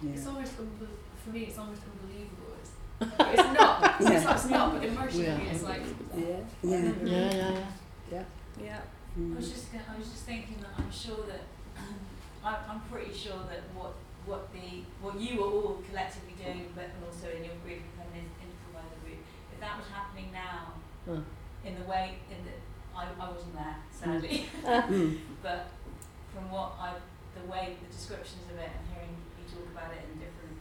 [0.03, 0.13] yeah.
[0.13, 1.41] It's almost unbel- for me.
[1.49, 2.46] It's almost unbelievable.
[3.01, 3.97] It's, but it's not.
[4.01, 4.11] Yeah.
[4.13, 4.37] It's not.
[4.37, 4.73] It's not.
[4.75, 5.53] But emotionally, Yeah.
[5.53, 5.83] it's like
[6.17, 6.25] Yeah.
[6.63, 6.93] Yeah.
[7.03, 7.65] Yeah, yeah,
[8.13, 8.25] yeah.
[8.63, 8.81] yeah.
[8.81, 9.35] I Mm.
[9.37, 11.41] was just gonna, I was just thinking that I'm sure that
[12.45, 13.95] I'm, I'm pretty sure that what
[14.27, 18.27] what the what you were all collectively doing, but also in your group and in
[18.45, 19.21] improviser group,
[19.55, 20.77] if that was happening now,
[21.09, 21.23] Uh.
[21.65, 22.53] in the way in the
[22.95, 25.17] I, I wasn't there sadly, Mm.
[25.43, 25.69] but
[26.35, 26.93] from what I
[27.41, 30.56] the way the descriptions of it and hearing you talk about it and different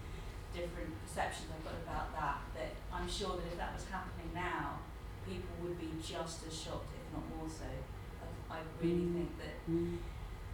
[0.56, 4.80] different perceptions I've got about that, that I'm sure that if that was happening now,
[5.28, 7.68] people would be just as shocked, if not more so.
[7.68, 9.14] I, I really Mm.
[9.16, 9.97] think that Mm.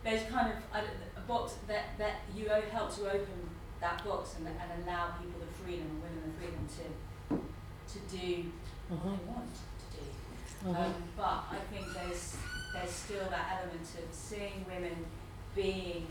[0.03, 3.39] there's kind of a box that that you help to open
[3.79, 6.85] that box and, and allow people the freedom and women the freedom to
[7.93, 8.51] to do
[8.91, 10.05] Uh what they want to do.
[10.69, 10.83] Uh huh.
[10.85, 12.37] Um, but I think there's
[12.73, 15.05] there's still that element of seeing women
[15.53, 16.07] being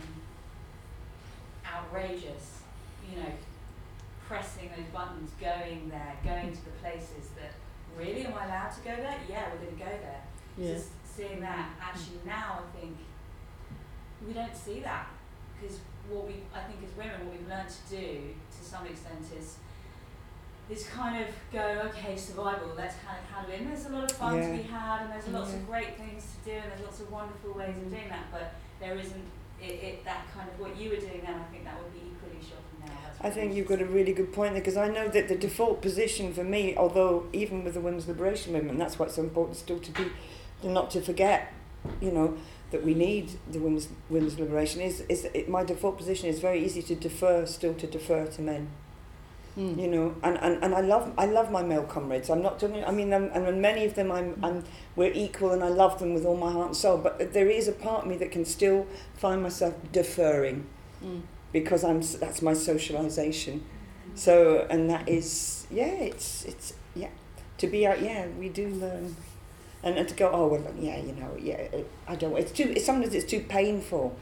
[1.66, 2.60] outrageous,
[3.08, 3.32] you know,
[4.30, 7.50] pressing those buttons, going there, going to the places that
[7.98, 9.18] really am I allowed to go there?
[9.28, 10.22] Yeah, we're going to go there.
[10.56, 10.74] Yeah.
[10.74, 11.82] Just seeing that mm-hmm.
[11.82, 12.96] actually now I think
[14.24, 15.08] we don't see that
[15.58, 15.78] because
[16.08, 19.56] what we I think as women what we've learned to do to some extent is
[20.70, 24.10] is kind of go okay survival let's kind of handle it and there's a lot
[24.10, 24.46] of fun Yeah.
[24.46, 25.56] to be had and there's lots Yeah.
[25.56, 28.54] of great things to do and there's lots of wonderful ways of doing that but
[28.78, 29.26] there isn't
[29.60, 32.14] it, it that kind of what you were doing then I think that would be
[32.40, 34.88] equally shocking now That's I think you've got a really good point there because I
[34.88, 38.98] know that the default position for me, although even with the women's liberation movement, that's
[38.98, 40.06] why it's so important still to be,
[40.62, 41.52] to not to forget,
[42.00, 42.36] you know,
[42.70, 44.80] that we need the women's women's liberation.
[44.80, 48.42] Is is it, my default position is very easy to defer, still to defer to
[48.42, 48.68] men.
[49.58, 49.80] Mm.
[49.82, 52.30] You know, and, and, and I love I love my male comrades.
[52.30, 52.84] I'm not talking.
[52.84, 54.62] I mean, I'm, and many of them, I'm, I'm
[54.94, 56.98] we're equal, and I love them with all my heart and soul.
[56.98, 58.86] But there is a part of me that can still
[59.16, 60.66] find myself deferring
[61.04, 61.22] Mm.
[61.52, 63.64] Because I'm that's my socialization.
[64.14, 67.08] So and that is yeah, it's it's yeah
[67.58, 69.16] to be out yeah we do learn,
[69.82, 71.68] and, and to go oh well yeah you know yeah
[72.08, 74.16] I don't it's too it's, sometimes it's too painful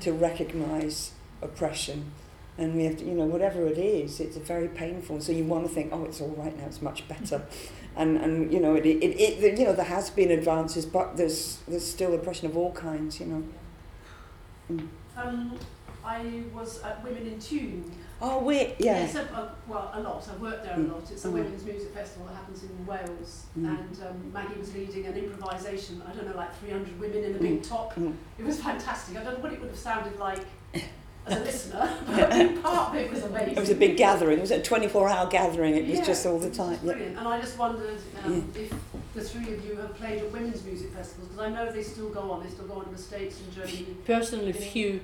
[0.00, 1.12] to recognise
[1.42, 2.12] oppression.
[2.56, 5.20] And we have to, you know, whatever it is, it's very painful.
[5.20, 7.42] So you want to think, oh, it's all right now, it's much better,
[7.96, 11.16] and and you know, it it, it, it you know, there has been advances, but
[11.16, 13.44] there's there's still oppression of all kinds, you know.
[14.70, 14.88] Mm.
[15.16, 15.58] Um,
[16.04, 17.90] I was at Women in Tune.
[18.20, 18.98] Oh wait, yeah.
[19.00, 20.26] Yes, a, a, well, a lot.
[20.30, 20.92] I've worked there a Mm.
[20.92, 21.10] lot.
[21.10, 21.32] It's a Mm.
[21.32, 23.68] women's music festival that happens in Wales, Mm.
[23.68, 26.02] and um, Maggie was leading an improvisation.
[26.06, 27.94] I don't know, like 300 women in a big top.
[27.94, 28.14] Mm.
[28.38, 29.16] It was fantastic.
[29.18, 30.44] I don't know what it would have sounded like
[31.26, 33.56] as a listener, but part of it was amazing.
[33.56, 34.38] It was a big gathering.
[34.38, 35.74] It was a 24 hour gathering.
[35.74, 36.78] It was Yeah, just all the it was time.
[36.84, 36.92] Yeah.
[36.92, 37.18] Brilliant.
[37.18, 38.72] And I just wondered um, if
[39.14, 42.10] the three of you have played at women's music festivals because I know they still
[42.10, 42.44] go on.
[42.44, 43.96] They still go on in the States and Germany.
[44.06, 45.00] Personally, few,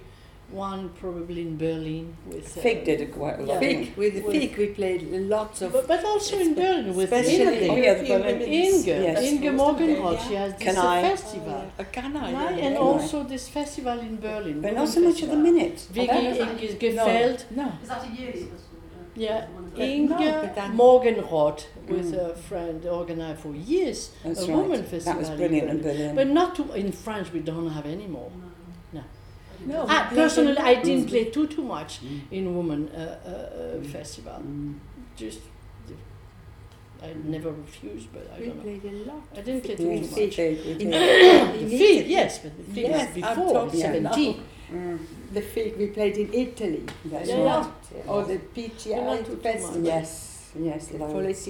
[0.53, 2.57] one probably in Berlin with.
[2.57, 3.55] Uh, Fig did it quite a lot.
[3.55, 3.59] Yeah.
[3.61, 7.13] Fig, with the With- Fig we played lots of But, but also in Berlin with
[7.13, 7.71] Especially- Inge.
[7.71, 9.23] Oh, yeah, Berlin- Inge, Yes.
[9.23, 11.03] Inge Morgenroth, she has this Can uh, I?
[11.03, 11.65] festival.
[11.79, 12.21] a canna.
[12.21, 12.49] Right, yeah.
[12.49, 12.77] and Can I?
[12.77, 14.61] also this festival in Berlin.
[14.61, 15.87] But not so much at the minute.
[15.91, 16.61] I Vicky don't.
[16.61, 17.45] Inge Gefeld.
[17.51, 17.73] No.
[17.83, 18.57] Is that a yearly festival?
[18.61, 22.31] Uh, Yeah, one of But the- Inge no, but then- Morgenroth with Mm.
[22.31, 24.57] a friend organized for years That's a right.
[24.57, 25.97] woman That was brilliant in Berlin.
[25.99, 26.15] Berlin.
[26.17, 28.31] But not to, in France, we don't have any more.
[28.31, 28.45] No.
[28.45, 28.50] No.
[29.67, 29.87] No.
[29.89, 32.21] I, personally, I didn't play too too much Mm.
[32.31, 34.39] in woman uh, uh, uh, festival.
[34.43, 34.75] Mm.
[35.17, 35.41] Just
[37.03, 38.63] I never refused, but I We don't know.
[38.63, 39.23] played a lot.
[39.35, 40.39] I didn't play Yeah, too much.
[40.39, 42.11] In- The in fig, Italy.
[42.19, 44.13] yes, but the fig Yes, was before, talking now.
[44.13, 44.43] 17.
[44.73, 44.99] Mm,
[45.33, 46.83] The fig we played in Italy.
[47.07, 47.67] that's Yeah, right.
[47.97, 48.11] yeah.
[48.13, 49.83] Or the But PGI festival.
[49.83, 50.09] Yes,
[50.69, 51.45] yes, The loads.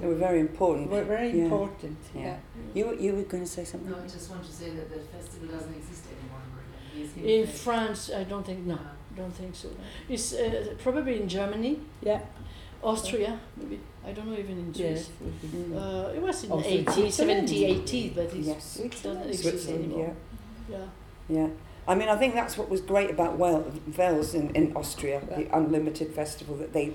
[0.00, 0.88] They were very important.
[0.90, 1.44] They Were very Yeah.
[1.44, 1.96] important.
[2.14, 2.22] Yeah.
[2.22, 2.36] Yeah.
[2.76, 3.90] You, were- you were going to say something?
[3.90, 5.89] No, I just want to say that the festival doesn't exist anymore
[7.02, 7.28] in Berlin.
[7.28, 7.64] It's In finished.
[7.64, 8.78] France, I don't think, no, Uh,
[9.16, 9.68] don't think so.
[10.08, 12.20] It's uh, probably in Germany, Yeah.
[12.82, 13.78] Austria, maybe.
[14.06, 15.06] I don't know even in Yes.
[15.06, 15.52] Swiss.
[15.52, 15.76] Mm.
[15.76, 18.80] Uh, it was in Also 80, 70, 80, but it Yes.
[19.02, 20.14] doesn't exist Switzerland, anymore.
[20.70, 20.76] yeah.
[21.28, 21.36] Yeah.
[21.36, 21.48] Yeah.
[21.88, 23.64] I mean, I think that's what was great about well,
[23.98, 26.92] Wels in, in Austria, the Unlimited Festival, that they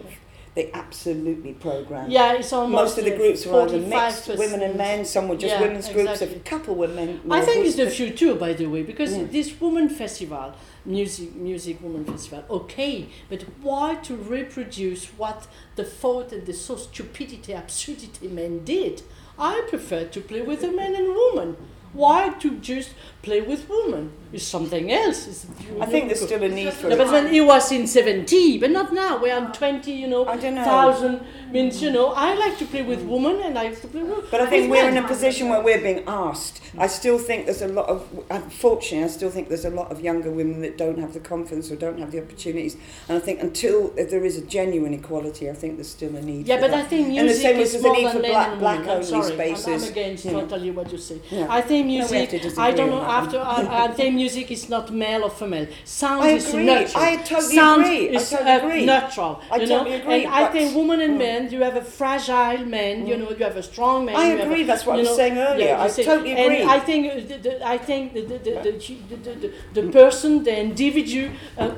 [0.55, 2.11] they absolutely programmed.
[2.11, 5.35] Yeah, it's almost Most of the groups were either mixed, women and men, some were
[5.35, 7.19] just Yeah, women's groups, a couple were men.
[7.29, 9.25] I think it's the but- future, by the way, because Yeah.
[9.29, 10.53] this woman festival,
[10.85, 16.77] music, music woman festival, okay, but why to reproduce what the thought and the so
[16.77, 19.01] stupidity, absurdity men did?
[19.37, 21.57] I prefer to play with a man and woman.
[21.91, 22.91] Why to just
[23.21, 24.11] play with women?
[24.35, 25.27] It's something else.
[25.27, 25.45] It's
[25.79, 26.97] I think there's still a need for No, it.
[26.97, 29.17] but when he was in 70, but not now.
[29.23, 30.63] We are 20, you know, I don't know.
[30.65, 31.21] thousand
[31.53, 34.29] means, you know, I like to play with women and I like to play with
[34.29, 34.97] But I think we're men.
[34.97, 36.61] in a position where we're being asked.
[36.77, 40.01] I still think there's a lot of, unfortunately, I still think there's a lot of
[40.01, 42.75] younger women that don't have the confidence or don't have the opportunities.
[43.07, 43.77] And I think until
[44.11, 46.85] there is a genuine equality, I think there's still a need Yeah, for but that.
[46.85, 48.89] I think And the music same is more need than for black- black women.
[48.91, 51.17] I'm only sorry, I'm- I'm, against you totally what you say.
[51.31, 51.47] Yeah.
[51.49, 52.29] I think No, music.
[52.31, 53.01] disagree I don't know.
[53.01, 55.67] After I, I think music is not male or female.
[55.83, 57.03] Sound I is natural.
[57.03, 58.09] I totally Sound agree.
[58.09, 58.85] I is totally uh, agree.
[58.85, 59.41] natural.
[59.51, 59.77] I you know?
[59.77, 61.17] totally agree, And I think women and Mm.
[61.17, 63.05] men, you have a fragile man.
[63.07, 63.19] You Mm.
[63.19, 64.15] know, you have a strong man.
[64.15, 65.67] I agree, a- that's what I was know, saying earlier.
[65.67, 66.61] yeah, I see, totally agree.
[66.61, 70.55] And I think uh, the, the, I think the the, the, the, the, person, the
[70.59, 71.69] individual, uh,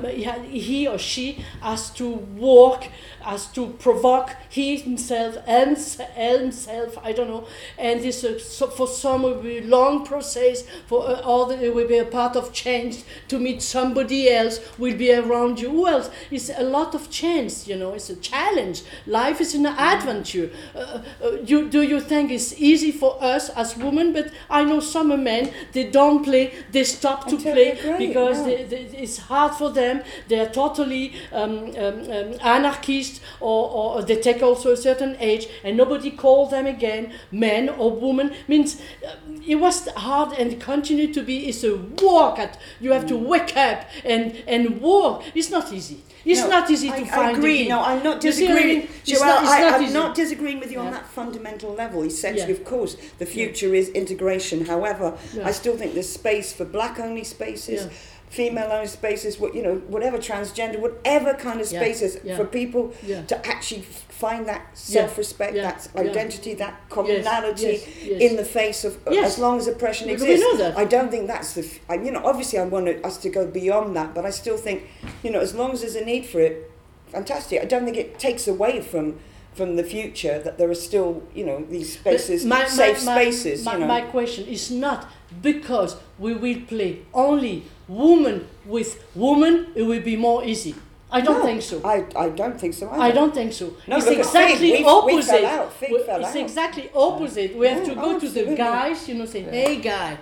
[0.68, 1.26] he or she
[1.60, 2.06] has to
[2.48, 2.82] work,
[3.20, 7.46] has to provoke he himself, else- himself, I don't know.
[7.78, 10.64] And this uh, so for some will be a long process.
[10.86, 14.60] For uh, other, it will be a part of change to meet somebody else.
[14.78, 15.70] Will be around you.
[15.70, 16.10] Who else?
[16.30, 17.66] It's a lot of chance.
[17.68, 18.82] You know, it's a challenge.
[19.06, 20.50] Life is an adventure.
[20.74, 24.12] Uh, uh, you do you think it's easy for us as women?
[24.12, 26.52] But I know some men they don't play.
[26.72, 28.56] They stop to play agree, because yeah.
[28.56, 30.02] they, they, it's hard for them.
[30.28, 35.46] They are totally um, um, um, anarchist, or, or they take also a certain age,
[35.64, 38.32] and nobody calls them again man or woman.
[38.48, 39.14] Means uh,
[39.46, 41.48] it was hard and continue to be.
[41.48, 42.38] It's a work.
[42.38, 43.26] At you have to Mm.
[43.26, 45.22] wake up and and work.
[45.34, 46.00] It's not easy.
[46.24, 47.36] It's No, not easy to I, find.
[47.36, 47.68] I agree.
[47.68, 48.82] No, I'm not I disagreeing.
[49.06, 49.94] It's Joëlle, not- it's I, not I'm easy.
[49.94, 50.86] not disagreeing with you Yeah.
[50.86, 52.02] on that fundamental level.
[52.02, 52.58] Essentially, Yeah.
[52.58, 54.66] of course, the future is integration.
[54.66, 55.46] However, Yeah.
[55.48, 57.86] I still think there's space for black-only spaces,
[58.30, 58.36] Yeah.
[58.36, 62.36] female-only spaces, what you know, whatever transgender, whatever kind of spaces Yeah.
[62.36, 63.22] for people Yeah.
[63.22, 65.62] to actually find that self-respect, Yeah.
[65.62, 66.00] that Yeah.
[66.10, 68.20] identity, that Yes, commonality yes, yes.
[68.30, 69.32] in the face of Yes.
[69.34, 70.44] as long as oppression exists.
[70.76, 71.66] I don't think that's the.
[71.88, 74.82] I, you know, obviously, I want us to go beyond that, but I still think,
[75.22, 76.70] you know, as long as there's a need for it,
[77.12, 77.62] fantastic.
[77.62, 79.18] I don't think it takes away from
[79.54, 83.64] from the future that there are still, you know, these spaces, my- safe my- spaces.
[83.64, 83.86] My, you know.
[83.86, 85.08] my question is not
[85.42, 90.74] because we will play only woman with woman, it will be more easy.
[91.10, 91.80] I don't No, think so.
[91.84, 92.90] I, I don't think so.
[92.90, 93.02] Either.
[93.02, 93.72] I don't think so.
[93.86, 94.72] No, it's exactly Fig.
[94.72, 95.40] We- we opposite.
[95.40, 95.72] fell out.
[95.72, 96.36] Fig fell it's out.
[96.36, 97.56] exactly opposite.
[97.56, 100.18] We have Yeah, to go to the guys, you know, say, "Hey, guy,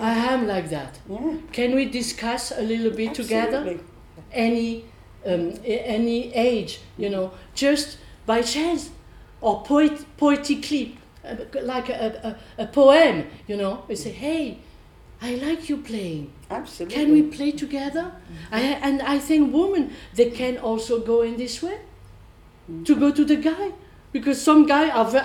[0.00, 0.98] I am like that.
[1.08, 3.78] Yeah, Can we discuss a little bit together?
[4.32, 4.86] Any,
[5.26, 8.88] um, any age, you know, just by chance,
[9.42, 13.82] or poet, poetically, uh, like a, a, a poem, you know.
[13.86, 14.58] We say, "Hey,
[15.20, 16.96] I like you playing." Absolutely.
[16.96, 18.12] Can we play together?
[18.52, 21.78] I, and I think women they can also go in this way
[22.84, 23.72] to go to the guy
[24.12, 25.18] because some guy are, ve-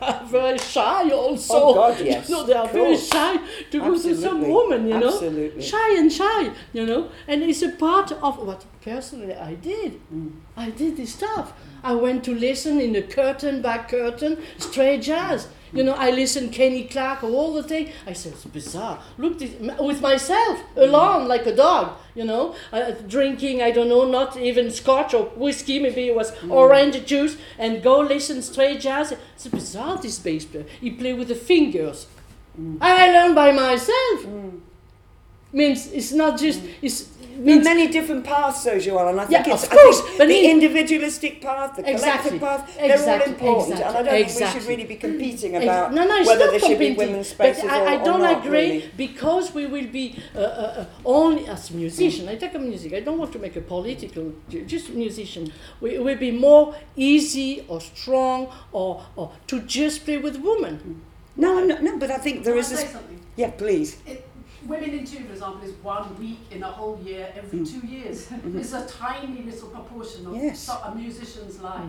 [0.00, 1.54] are, very shy also.
[1.54, 2.28] Oh, God, yes.
[2.28, 3.36] You know, they are very shy
[3.70, 4.50] to go to some Absolutely.
[4.50, 4.88] woman.
[4.88, 5.62] You know, Absolutely.
[5.62, 6.50] shy and shy.
[6.72, 10.00] You know, and it's a part of what personally I did.
[10.12, 10.32] Mm.
[10.56, 11.52] I did this stuff.
[11.82, 15.48] I went to listen in the curtain back curtain straight jazz.
[15.72, 17.90] You know, I listen Kenny Clarke all the thing.
[18.06, 19.02] I said it's bizarre.
[19.16, 21.96] Look, this, with myself alone like a dog.
[22.14, 25.78] You know, uh, uh, drinking I don't know, not even scotch or whiskey.
[25.78, 26.50] Maybe it was mm.
[26.50, 29.12] orange juice, and go listen straight jazz.
[29.12, 29.96] It's bizarre.
[29.96, 30.66] This bass player.
[30.80, 32.06] He play with the fingers.
[32.60, 32.78] Mm.
[32.80, 34.26] I learned by myself.
[34.26, 34.60] Mm.
[35.52, 37.08] means it's not just it's
[37.44, 40.18] There are many different paths, though, Joëlle, and I think Yeah, it's of I think
[40.18, 44.02] but the it- individualistic path, the Exactly, collective path, they're exactly, all important, and I
[44.02, 47.28] don't think we should really be competing about no, no, whether there should be women's
[47.28, 48.90] spaces but I, or, I or don't not, agree really.
[48.96, 52.28] because we will be uh, uh, uh, only as musician.
[52.28, 52.92] I take a music.
[52.92, 54.32] I don't want to make a political,
[54.74, 55.52] just musician.
[55.80, 61.02] We will be more easy or strong or, or to just play with women.
[61.36, 62.92] No, no, no, but I think there I is say this.
[62.92, 63.18] something?
[63.36, 63.96] Yeah, please.
[64.06, 64.26] It,
[64.66, 67.70] Women in Tune, for example, is one week in a whole year every Mm.
[67.80, 68.28] two years.
[68.28, 68.56] Mhm.
[68.60, 70.68] It's a tiny little proportion of Yes.
[70.68, 71.82] a musician's life.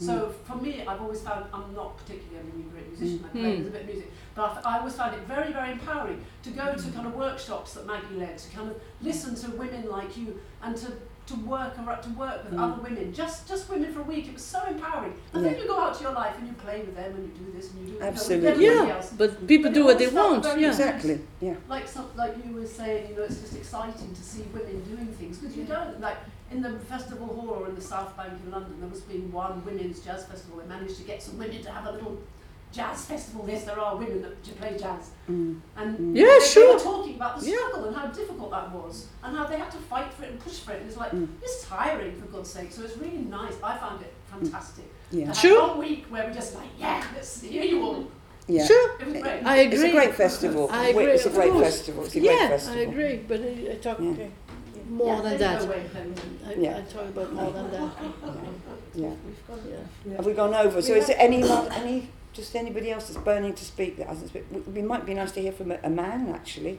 [0.00, 3.24] So for me, I've always found I'm not particularly a really great musician.
[3.24, 3.66] I play Mm.
[3.66, 6.86] a bit of music, but I always found it very, very empowering to go to
[6.96, 10.76] kind of workshops that Maggie led, to kind of listen to women like you, and
[10.76, 10.86] to
[11.28, 12.62] to work ar- to work with Mm.
[12.64, 14.24] other women, just just women for a week.
[14.28, 15.14] It was so empowering.
[15.32, 17.32] And then you go out to your life and you play with them and you
[17.44, 18.64] do this and you do you know, Absolutely.
[18.66, 19.10] Yeah, else.
[19.16, 20.44] but people But do what they want.
[20.56, 20.68] Yeah.
[20.68, 21.20] Exactly.
[21.40, 21.54] Yeah.
[21.68, 25.08] like some, like you were saying, you know, it's just exciting to see women doing
[25.18, 26.18] things because you don't like
[26.50, 28.74] in the festival hall or in the South Bank in London.
[28.80, 30.58] There was being one women's jazz festival.
[30.60, 32.16] They managed to get some women to have a little
[32.72, 33.44] jazz festival.
[33.48, 35.60] Yes, there are women that to play jazz, Mm.
[35.76, 36.16] and Mm.
[36.16, 37.56] Yeah, they, they were talking about the Yeah.
[37.56, 40.40] struggle and how difficult that was, and how they had to fight for it and
[40.40, 40.80] push for it.
[40.80, 41.28] And it's like Mm.
[41.42, 42.70] it's tiring for God's sake.
[42.72, 43.54] So it's really nice.
[43.62, 44.84] I found it fantastic.
[45.10, 45.26] Yeah.
[45.26, 45.68] And Sure.
[45.68, 48.04] One week where we just like, yeah, let's hear you all.
[48.46, 48.64] Yeah.
[48.66, 49.46] Sure, It was great.
[49.46, 49.74] I agree.
[49.78, 50.68] It's a great festival.
[50.70, 52.04] I Wait, agree, It's a great festival.
[52.04, 52.78] It's a great yeah, festival.
[52.78, 54.10] I agree, but I, I talk Yeah.
[54.10, 54.30] okay,
[54.88, 55.60] more Yeah, than that.
[55.62, 56.06] know where to play.
[56.46, 56.78] I, Yeah.
[56.78, 57.90] I talk about more than that.
[58.94, 59.10] Yeah.
[60.06, 60.16] Yeah.
[60.16, 60.80] Have we gone over?
[60.80, 62.08] So is there any la- any
[62.38, 64.44] just anybody else that's burning to speak that hasn't speak?
[64.50, 66.78] We, we might be nice to hear from a, a man actually.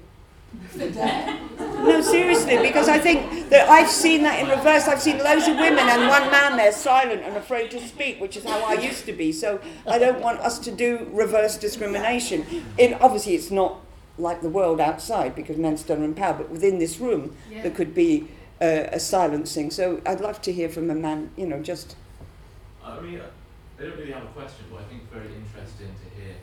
[0.77, 4.87] No, seriously, because I think that I've seen that in reverse.
[4.87, 8.35] I've seen loads of women and one man there silent and afraid to speak, which
[8.35, 9.31] is how I used to be.
[9.31, 12.45] So I don't want us to do reverse discrimination.
[12.79, 13.77] In obviously, it's not
[14.17, 17.61] like the world outside because men still are in power, but within this room Yeah.
[17.63, 18.27] there could be
[18.61, 19.69] uh, a silencing.
[19.71, 21.29] So I'd love to hear from a man.
[21.37, 21.95] You know, just
[22.83, 23.21] I mean,
[23.79, 26.35] I don't really have a question, but I think it's very interesting to hear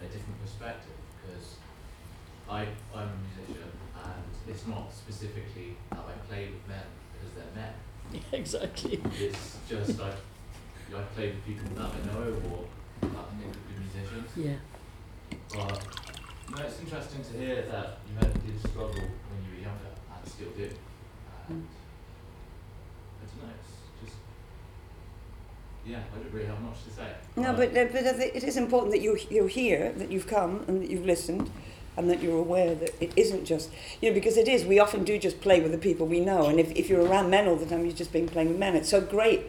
[0.00, 1.56] a different perspective because
[2.48, 2.64] I,
[2.96, 7.74] I'm a musician and it's not specifically how I play with men because they're men.
[8.10, 9.02] Yeah, exactly.
[9.20, 10.16] It's just like
[10.96, 12.64] I play with people that I know or
[13.04, 14.30] that I think are good musicians.
[14.34, 14.56] Yeah.
[15.52, 15.84] But
[16.56, 20.24] no, it's interesting to hear that you had did struggle when you were younger and
[20.26, 20.64] still do.
[20.64, 21.68] And hmm.
[23.20, 23.54] I don't know,
[25.86, 27.08] yeah, I don't really have much to say.
[27.36, 30.82] No, but, uh, but it is important that you, you're here, that you've come and
[30.82, 31.50] that you've listened
[31.96, 33.70] and that you're aware that it isn't just,
[34.00, 36.46] you know, because it is, we often do just play with the people we know.
[36.46, 38.76] And if, if you're around men all the time, you've just been playing with men.
[38.76, 39.42] It's so great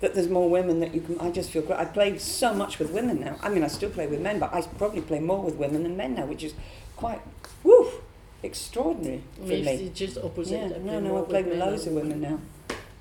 [0.00, 1.78] that there's more women that you can, I just feel great.
[1.80, 3.36] I play so much with women now.
[3.42, 5.96] I mean, I still play with men, but I probably play more with women than
[5.96, 6.54] men now, which is
[6.96, 7.20] quite,
[7.64, 7.90] woo,
[8.42, 9.72] extraordinary for Me, me.
[9.72, 10.52] it's just opposite.
[10.58, 12.40] Yeah, I no, play no, more I play with men loads of women now,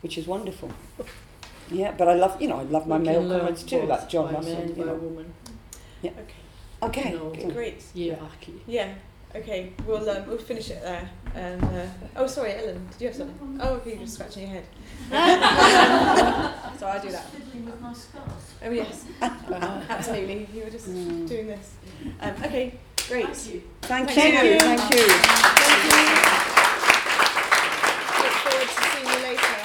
[0.02, 0.72] which is wonderful.
[1.72, 3.90] Yeah, but I love, you know, I love my We male can comrades too, both
[3.90, 4.54] like John Russell.
[4.54, 4.94] man, You know.
[4.96, 5.34] woman.
[6.02, 6.12] Yeah.
[6.84, 7.12] Okay.
[7.14, 7.30] No.
[7.32, 7.54] good.
[7.54, 7.84] Great.
[7.96, 8.62] Hierarchy.
[8.68, 8.94] Yeah.
[9.36, 9.74] Okay.
[9.86, 11.10] We'll um, we'll finish it there.
[11.34, 11.86] And uh,
[12.18, 12.88] oh, sorry, Ellen.
[12.92, 13.60] Did you have something?
[13.62, 13.90] Oh, okay.
[13.92, 14.66] You're just scratching your head.
[16.80, 17.26] so I do that.
[17.32, 18.54] Fiddling with my scarf.
[18.64, 19.06] Oh yes.
[19.22, 20.48] Absolutely.
[20.54, 21.28] You were just Mm.
[21.28, 21.74] doing this.
[22.22, 22.78] Um, okay.
[23.08, 23.26] Great.
[23.36, 23.62] Thank you.
[23.82, 24.52] Thank, Thank you.
[24.52, 24.60] you.
[24.60, 25.06] Thank you.
[28.22, 29.56] Look forward to seeing you later.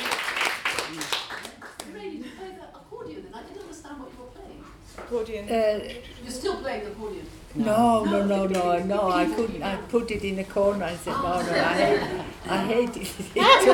[1.95, 3.33] Ray, you play the accordion then?
[3.35, 4.65] I didn't understand what you were playing.
[5.11, 5.49] Accordion.
[5.51, 5.81] Uh,
[6.23, 7.27] You're still playing the accordion?
[7.57, 9.11] no, no, no, no, no.
[9.11, 9.61] I couldn't.
[9.61, 10.85] I put it in the corner.
[10.85, 11.51] I said, no, no.
[11.51, 12.01] I hate.
[12.49, 13.11] I hate it.
[13.67, 13.73] to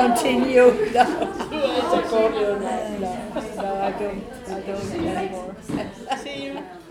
[0.00, 0.90] continue.
[1.54, 3.74] No, no, no, no.
[3.82, 4.24] I don't.
[4.48, 5.56] I don't anymore.